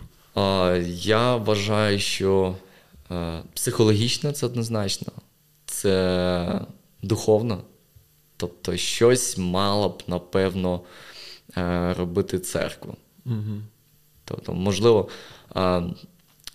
Я 0.86 1.36
вважаю, 1.36 2.00
що 2.00 2.56
е, 3.12 3.44
психологічно 3.54 4.32
це 4.32 4.46
однозначно, 4.46 5.14
це 5.66 6.62
духовно. 7.02 7.62
Тобто, 8.38 8.78
щось 8.78 9.38
мало 9.38 9.90
б, 9.90 10.04
напевно, 10.08 10.82
е, 11.58 11.94
робити 11.94 12.40
церкву. 12.40 12.96
Угу. 13.26 13.62
Тобто, 14.26 14.54
можливо, 14.54 15.10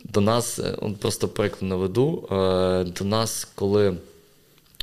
до 0.04 0.20
нас, 0.20 0.58
е, 0.58 0.76
просто 1.00 1.28
приклад 1.28 1.62
наведу, 1.62 2.26
до 2.98 3.04
нас, 3.04 3.44
коли 3.44 3.96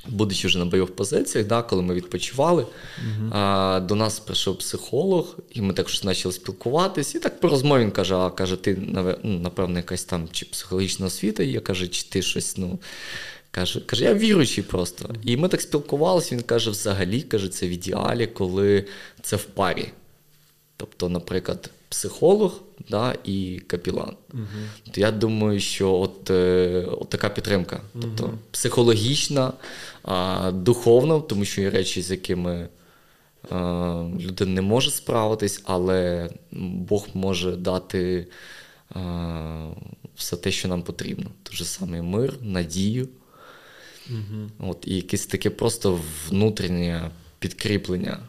будучи 0.08 0.48
вже 0.48 0.60
на 0.60 0.66
бойових 0.66 0.96
позиціях, 0.96 1.48
да, 1.48 1.62
коли 1.62 1.82
ми 1.82 1.94
відпочивали, 1.94 2.64
uh-huh. 2.64 3.30
а, 3.32 3.80
до 3.80 3.96
нас 3.96 4.20
прийшов 4.20 4.58
психолог, 4.58 5.36
і 5.50 5.62
ми 5.62 5.74
також 5.74 6.00
почали 6.00 6.34
спілкуватись. 6.34 7.16
І 7.16 7.20
так 7.20 7.40
по 7.40 7.48
розмові 7.48 7.82
він 7.82 7.92
каже: 7.92 8.16
а 8.16 8.30
каже, 8.30 8.56
ти 8.56 8.78
ну, 9.24 9.40
напевно, 9.40 9.78
якась 9.78 10.04
там 10.04 10.28
чи 10.32 10.46
психологічна 10.46 11.06
освіта 11.06 11.44
є, 11.44 11.60
каже, 11.60 11.88
чи 11.88 12.10
ти 12.10 12.22
щось, 12.22 12.58
ну. 12.58 12.80
Каже, 13.52 13.80
каже, 13.80 14.04
я 14.04 14.14
віруючий 14.14 14.64
просто. 14.64 15.16
І 15.24 15.38
ми 15.38 15.48
так 15.48 15.62
спілкувалися. 15.62 16.36
Він 16.36 16.44
каже, 16.44 16.70
взагалі, 16.70 17.22
каже, 17.22 17.50
це 17.50 17.68
в 17.68 17.70
ідеалі, 17.70 18.28
коли 18.28 18.86
це 19.22 19.36
в 19.36 19.44
парі. 19.44 19.90
Тобто, 20.78 21.10
наприклад, 21.10 21.70
психолог 21.90 22.62
да, 22.90 23.16
і 23.24 23.62
капілан. 23.68 24.16
Угу. 24.34 24.44
То 24.92 25.02
я 25.02 25.12
думаю, 25.12 25.60
що 25.60 25.94
от, 25.94 26.30
е, 26.30 26.86
от 26.92 27.10
така 27.10 27.30
підтримка. 27.30 27.82
Тобто 28.02 28.24
угу. 28.24 28.38
психологічна, 28.52 29.54
а, 30.04 30.52
духовна, 30.52 31.20
тому 31.20 31.46
що 31.46 31.62
є 31.62 31.70
речі, 31.70 32.02
з 32.02 32.12
якими 32.12 32.68
а, 33.50 34.10
людина 34.20 34.52
не 34.52 34.62
може 34.62 34.92
справитись, 34.92 35.62
але 35.64 36.30
Бог 36.52 37.08
може 37.14 37.56
дати 37.56 38.28
а, 38.90 39.70
все 40.16 40.36
те, 40.38 40.52
що 40.52 40.68
нам 40.68 40.82
потрібно. 40.82 41.26
Той 41.44 41.56
же 41.56 41.66
самий 41.66 42.02
мир, 42.02 42.34
надію. 42.42 43.08
Угу. 44.10 44.70
От, 44.70 44.88
І 44.88 44.96
якесь 44.96 45.26
таке 45.26 45.50
просто 45.50 46.00
внутрішнє 46.30 47.12
підкріплення. 47.40 48.20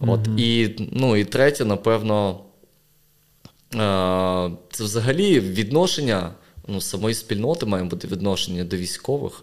От, 0.00 0.28
mm 0.28 0.40
І 0.40 0.76
ну, 0.92 1.16
і 1.16 1.24
третє, 1.24 1.64
напевно, 1.64 2.40
це 4.70 4.84
взагалі 4.84 5.40
відношення 5.40 6.30
ну, 6.68 6.80
самої 6.80 7.14
спільноти 7.14 7.66
має 7.66 7.84
бути 7.84 8.08
відношення 8.08 8.64
до 8.64 8.76
військових. 8.76 9.42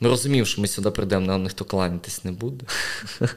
Ми 0.00 0.08
розуміємо, 0.08 0.46
що 0.46 0.60
ми 0.60 0.66
сюди 0.66 0.90
прийдемо, 0.90 1.26
нам 1.26 1.42
ніхто 1.42 1.64
кланятись 1.64 2.24
не 2.24 2.32
буде. 2.32 2.64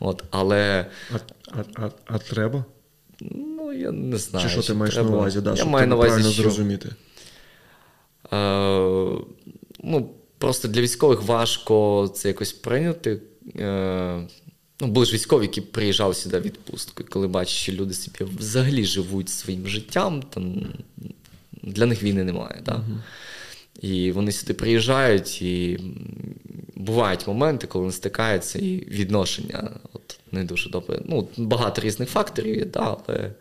От, 0.00 0.24
але... 0.30 0.86
А 1.12 1.18
а, 1.52 1.64
а, 1.84 1.90
а 2.06 2.18
треба? 2.18 2.64
Ну, 3.20 3.72
я 3.72 3.90
не 3.92 4.16
знаю. 4.16 4.46
Чи 4.46 4.52
що 4.52 4.62
ти 4.62 4.74
маєш 4.74 4.94
треба... 4.94 5.10
на 5.10 5.16
увазі? 5.16 5.40
Да, 5.40 5.50
я 5.50 5.56
щоб 5.56 5.68
маю 5.68 5.86
на 5.86 5.94
увазі, 5.94 6.08
правильно 6.08 6.32
що... 6.32 6.42
зрозуміти. 6.42 6.88
Е, 8.32 8.38
ну, 9.82 10.10
Просто 10.38 10.68
для 10.68 10.80
військових 10.80 11.22
важко 11.22 12.08
це 12.14 12.28
якось 12.28 12.52
прийняти. 12.52 13.20
Е, 13.56 14.28
Ну, 14.80 14.86
були 14.86 15.06
ж 15.06 15.14
військові, 15.14 15.42
які 15.42 15.60
приїжджали 15.60 16.14
сюди 16.14 16.40
відпустку, 16.40 17.04
коли 17.10 17.28
бачать, 17.28 17.54
що 17.54 17.72
люди 17.72 17.94
собі 17.94 18.30
взагалі 18.38 18.84
живуть 18.84 19.28
своїм 19.28 19.68
життям, 19.68 20.22
там 20.22 20.66
для 21.62 21.86
них 21.86 22.02
війни 22.02 22.24
немає. 22.24 22.62
Да? 22.64 22.72
Uh-huh. 22.72 22.98
І 23.80 24.12
вони 24.12 24.32
сюди 24.32 24.54
приїжджають, 24.54 25.42
і 25.42 25.80
бувають 26.74 27.26
моменти, 27.26 27.66
коли 27.66 27.82
вони 27.82 27.92
стикаються, 27.92 28.58
і 28.58 28.76
відношення 28.76 29.70
от, 29.92 30.20
не 30.32 30.44
дуже 30.44 30.70
добре. 30.70 31.00
Ну, 31.04 31.28
багато 31.36 31.80
різних 31.80 32.10
факторів 32.10 32.56
є, 32.56 32.64
да, 32.64 32.96
але 33.06 33.32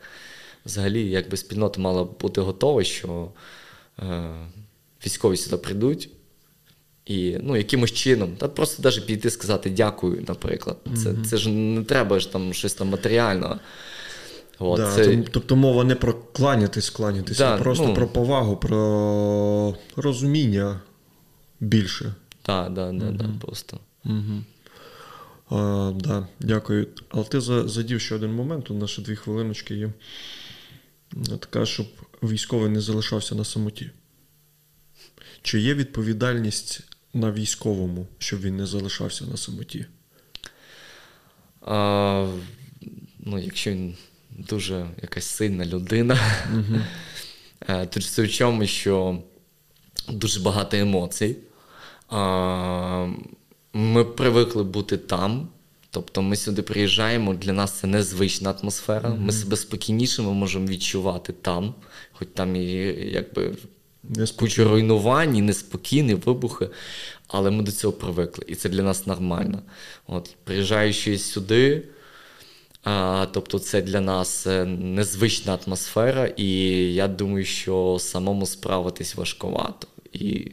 взагалі, 0.66 1.10
якби 1.10 1.38
спільнота 1.38 1.82
мала 1.82 2.04
бути 2.04 2.42
готова, 2.42 2.84
що 2.84 3.32
е, 4.00 4.30
військові 5.06 5.38
сюди 5.38 5.58
прийдуть. 5.58 6.10
І 7.08 7.38
ну, 7.44 7.58
якимось 7.58 7.92
чином, 7.92 8.36
та 8.38 8.48
просто 8.48 8.84
навіть 8.84 9.06
піти 9.06 9.30
сказати 9.30 9.70
дякую, 9.70 10.26
наприклад. 10.28 10.78
Це 10.86 11.10
mm-hmm. 11.10 11.24
це 11.24 11.38
ж 11.38 11.50
не 11.50 11.84
треба 11.84 12.20
ж 12.20 12.32
там 12.32 12.54
щось 12.54 12.74
там 12.74 12.90
матеріального. 12.90 13.60
От, 14.60 14.78
да, 14.78 14.96
це... 14.96 15.24
Тобто 15.32 15.56
мова 15.56 15.84
не 15.84 15.96
про 15.96 16.14
кланятись, 16.14 16.90
кланятись, 16.90 17.38
да, 17.38 17.56
а 17.56 17.58
просто 17.58 17.88
ну... 17.88 17.94
про 17.94 18.08
повагу, 18.08 18.58
про 18.58 19.76
розуміння 19.96 20.82
більше. 21.60 22.14
Так, 22.42 22.74
да, 22.74 22.92
да, 22.92 23.06
mm-hmm. 23.06 23.18
да, 23.18 23.26
просто. 23.46 23.80
Mm-hmm. 24.06 24.42
А, 25.50 25.92
да, 25.96 26.28
Дякую. 26.40 26.88
Але 27.10 27.24
ти 27.24 27.42
задів 27.42 28.02
ще 28.02 28.16
один 28.16 28.34
момент, 28.34 28.72
у 28.72 28.74
нас 28.74 28.90
ще 28.90 29.02
дві 29.02 29.16
хвилиночки 29.16 29.76
є. 29.76 29.90
Така, 31.40 31.66
щоб 31.66 31.88
військовий 32.24 32.70
не 32.70 32.82
залишався 32.82 33.36
на 33.36 33.44
самоті. 33.44 33.90
Чи 35.42 35.60
є 35.60 35.74
відповідальність 35.74 36.82
на 37.14 37.32
військовому, 37.32 38.08
щоб 38.18 38.42
він 38.42 38.58
не 38.58 38.66
залишався 38.66 39.26
на 39.26 39.38
самоті? 39.38 39.86
А, 41.62 42.28
Ну, 43.20 43.40
якщо 43.40 43.72
він 43.72 43.96
дуже 44.30 44.88
якась 45.02 45.26
сильна 45.26 45.66
людина, 45.66 46.20
угу. 46.54 46.82
то 47.90 48.02
це 48.02 48.24
в 48.24 48.32
чому, 48.32 48.66
що 48.68 49.22
дуже 50.10 50.40
багато 50.40 50.78
емоцій. 50.78 51.36
А, 52.10 53.08
Ми 53.74 54.06
привикли 54.06 54.64
бути 54.64 54.98
там. 54.98 55.50
Тобто 55.92 56.22
ми 56.22 56.36
сюди 56.36 56.62
приїжджаємо, 56.62 57.34
для 57.34 57.54
нас 57.54 57.72
це 57.72 57.88
незвична 57.88 58.52
атмосфера. 58.52 59.10
Mm-hmm. 59.10 59.20
Ми 59.20 59.32
себе 59.32 59.58
спокійніше 59.58 60.22
ми 60.22 60.34
можемо 60.34 60.68
відчувати 60.68 61.34
там, 61.34 61.74
хоч 62.12 62.28
там 62.34 62.56
і 62.56 62.66
якби 63.12 63.56
куча 64.36 64.64
руйнувань, 64.64 65.38
і 65.38 65.42
неспокійні 65.42 66.14
вибухи, 66.14 66.70
але 67.28 67.52
ми 67.52 67.64
до 67.64 67.72
цього 67.72 67.94
привикли, 67.94 68.46
і 68.48 68.56
це 68.56 68.70
для 68.70 68.84
нас 68.84 69.08
нормально. 69.08 69.62
От, 70.08 70.36
Приїжджаючи 70.44 71.18
сюди, 71.18 71.84
а, 72.84 73.28
тобто 73.32 73.60
це 73.60 73.82
для 73.82 74.02
нас 74.02 74.48
е, 74.48 74.66
незвична 74.66 75.60
атмосфера, 75.66 76.28
і 76.38 76.48
я 76.94 77.08
думаю, 77.08 77.46
що 77.46 77.98
самому 78.00 78.46
справитись 78.46 79.16
важковато. 79.16 79.88
І 80.14 80.52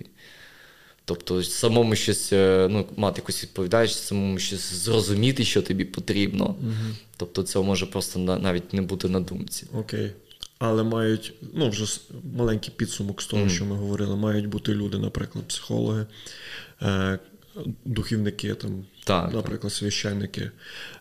Тобто, 1.07 1.43
самому 1.43 1.97
щось 1.97 2.33
е, 2.33 2.69
ну, 2.71 2.87
мати 2.97 3.21
якусь 3.21 3.43
відповідальність, 3.43 4.05
самому 4.05 4.39
щось 4.39 4.73
зрозуміти, 4.73 5.45
що 5.45 5.63
тобі 5.63 5.85
потрібно. 5.85 6.45
Угу. 6.45 6.95
Тобто, 7.17 7.43
цього 7.43 7.65
може 7.65 7.87
просто 7.87 8.19
навіть 8.19 8.73
не 8.73 8.83
бути 8.83 9.09
на 9.09 9.21
думці. 9.21 9.67
Окей 9.79 10.13
але 10.65 10.83
мають 10.83 11.33
ну, 11.55 11.69
вже 11.69 12.01
маленький 12.37 12.73
підсумок 12.77 13.23
з 13.23 13.27
того, 13.27 13.43
mm. 13.43 13.49
що 13.49 13.65
ми 13.65 13.77
говорили. 13.77 14.17
Мають 14.17 14.47
бути 14.47 14.75
люди, 14.75 14.99
наприклад, 14.99 15.49
психологи, 15.49 16.07
е, 16.83 17.19
духівники, 17.85 18.55
там, 18.55 18.85
так, 19.05 19.33
наприклад, 19.33 19.73
так. 19.73 19.73
священники, 19.73 20.51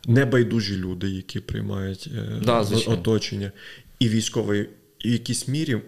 небайдужі 0.08 0.76
люди, 0.76 1.10
які 1.10 1.39
приймають 1.39 2.10
е, 2.15 2.41
да, 2.43 2.60
оточення, 2.88 3.52
і 3.99 4.10
військовий, 4.10 4.69
і 4.99 5.10
в 5.10 5.12
якійсь 5.12 5.47
мірі, 5.47 5.82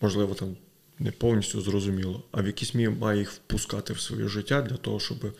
можливо, 0.00 0.34
там. 0.34 0.56
Не 0.98 1.10
повністю 1.10 1.60
зрозуміло, 1.60 2.22
а 2.32 2.42
в 2.42 2.46
якійсь 2.46 2.74
мірі 2.74 2.88
має 2.88 3.18
їх 3.18 3.30
впускати 3.30 3.92
в 3.92 4.00
своє 4.00 4.28
життя 4.28 4.62
для 4.62 4.76
того, 4.76 5.00
щоб 5.00 5.24
е, 5.24 5.32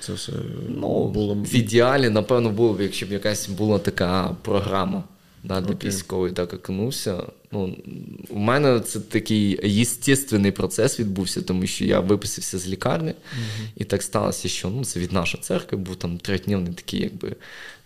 це 0.00 0.12
все 0.12 0.32
ну, 0.68 1.08
було. 1.08 1.34
В 1.34 1.54
ідеалі, 1.54 2.08
напевно, 2.08 2.50
було 2.50 2.74
б, 2.74 2.80
якщо 2.80 3.06
б 3.06 3.12
якась 3.12 3.48
була 3.48 3.78
така 3.78 4.36
програма 4.42 5.04
да, 5.44 5.60
для 5.60 5.74
okay. 5.74 5.86
військової 5.86 6.32
так 6.32 6.54
окунувся. 6.54 7.22
Ну, 7.52 7.76
У 8.28 8.38
мене 8.38 8.80
це 8.80 9.00
такий 9.00 9.60
єстественний 9.62 10.52
процес 10.52 11.00
відбувся, 11.00 11.42
тому 11.42 11.66
що 11.66 11.84
я 11.84 12.00
виписався 12.00 12.58
з 12.58 12.68
лікарні, 12.68 13.10
uh-huh. 13.10 13.66
і 13.76 13.84
так 13.84 14.02
сталося, 14.02 14.48
що 14.48 14.70
ну, 14.70 14.84
це 14.84 15.00
від 15.00 15.12
нашої 15.12 15.42
церкви 15.42 15.78
був 15.78 15.96
там 15.96 16.18
трьохдневний 16.18 16.72
такий 16.72 17.00
якби 17.00 17.36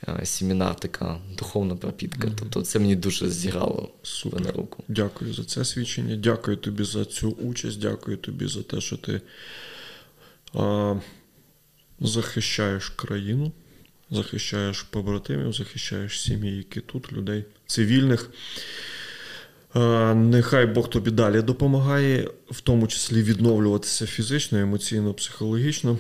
е, 0.08 0.26
семінар, 0.26 0.76
така 0.76 1.18
духовна 1.38 1.76
пропітка. 1.76 2.28
Uh-huh. 2.28 2.34
Тобто 2.38 2.62
це 2.62 2.78
мені 2.78 2.96
дуже 2.96 3.30
зіграло 3.30 3.90
Супер. 4.02 4.40
на 4.40 4.52
руку. 4.52 4.84
Дякую 4.88 5.34
за 5.34 5.44
це 5.44 5.64
свідчення. 5.64 6.16
Дякую 6.16 6.56
тобі 6.56 6.84
за 6.84 7.04
цю 7.04 7.30
участь, 7.30 7.80
дякую 7.80 8.16
тобі 8.16 8.46
за 8.46 8.62
те, 8.62 8.80
що 8.80 8.96
ти 8.96 9.20
а, 10.54 10.94
захищаєш 12.00 12.88
країну 12.88 13.52
захищаєш 14.14 14.83
побратимів, 14.83 15.53
захищаєш 15.53 16.20
сім'ї, 16.20 16.57
які 16.57 16.81
тут, 16.81 17.12
людей 17.12 17.44
цивільних. 17.66 18.31
Нехай 20.14 20.66
Бог 20.66 20.90
тобі 20.90 21.11
далі 21.11 21.42
допомагає, 21.42 22.31
в 22.50 22.61
тому 22.61 22.87
числі 22.87 23.22
відновлюватися 23.22 24.07
фізично, 24.07 24.59
емоційно, 24.59 25.14
психологічно. 25.14 25.98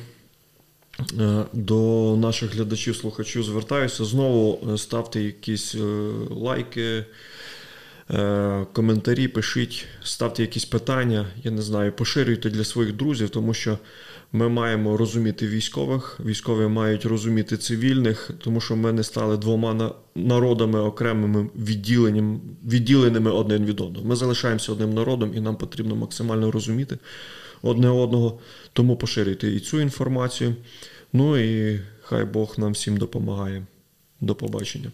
До 1.52 2.16
наших 2.16 2.54
глядачів, 2.54 2.96
слухачів 2.96 3.42
звертаюся. 3.42 4.04
Знову 4.04 4.68
е, 4.74 4.78
ставте 4.78 5.22
якісь 5.22 5.74
е, 5.74 5.78
лайки, 6.30 6.82
е, 6.82 7.04
коментарі, 8.72 9.28
пишіть, 9.28 9.86
ставте 10.02 10.42
якісь 10.42 10.64
питання, 10.64 11.26
я 11.44 11.50
не 11.50 11.62
знаю, 11.62 11.92
поширюйте 11.92 12.50
для 12.50 12.64
своїх 12.64 12.92
друзів, 12.92 13.30
тому 13.30 13.54
що 13.54 13.78
ми 14.32 14.48
маємо 14.48 14.96
розуміти 14.96 15.48
військових, 15.48 16.20
військові 16.24 16.66
мають 16.66 17.04
розуміти 17.04 17.56
цивільних, 17.56 18.30
тому 18.38 18.60
що 18.60 18.76
ми 18.76 18.92
не 18.92 19.02
стали 19.02 19.36
двома 19.36 19.94
народами 20.14 20.80
окремими 20.80 21.48
відділенням, 21.56 22.40
відділеними 22.64 23.30
один 23.30 23.64
від 23.64 23.80
одного. 23.80 24.06
Ми 24.06 24.16
залишаємося 24.16 24.72
одним 24.72 24.94
народом, 24.94 25.32
і 25.34 25.40
нам 25.40 25.56
потрібно 25.56 25.96
максимально 25.96 26.50
розуміти 26.50 26.98
одне 27.62 27.88
одного. 27.88 28.38
Тому 28.72 28.96
поширюйте 28.96 29.48
і 29.48 29.60
цю 29.60 29.80
інформацію. 29.80 30.54
Ну 31.12 31.36
і 31.36 31.80
хай 32.02 32.24
Бог 32.24 32.54
нам 32.58 32.72
всім 32.72 32.96
допомагає. 32.96 33.66
До 34.20 34.34
побачення. 34.34 34.90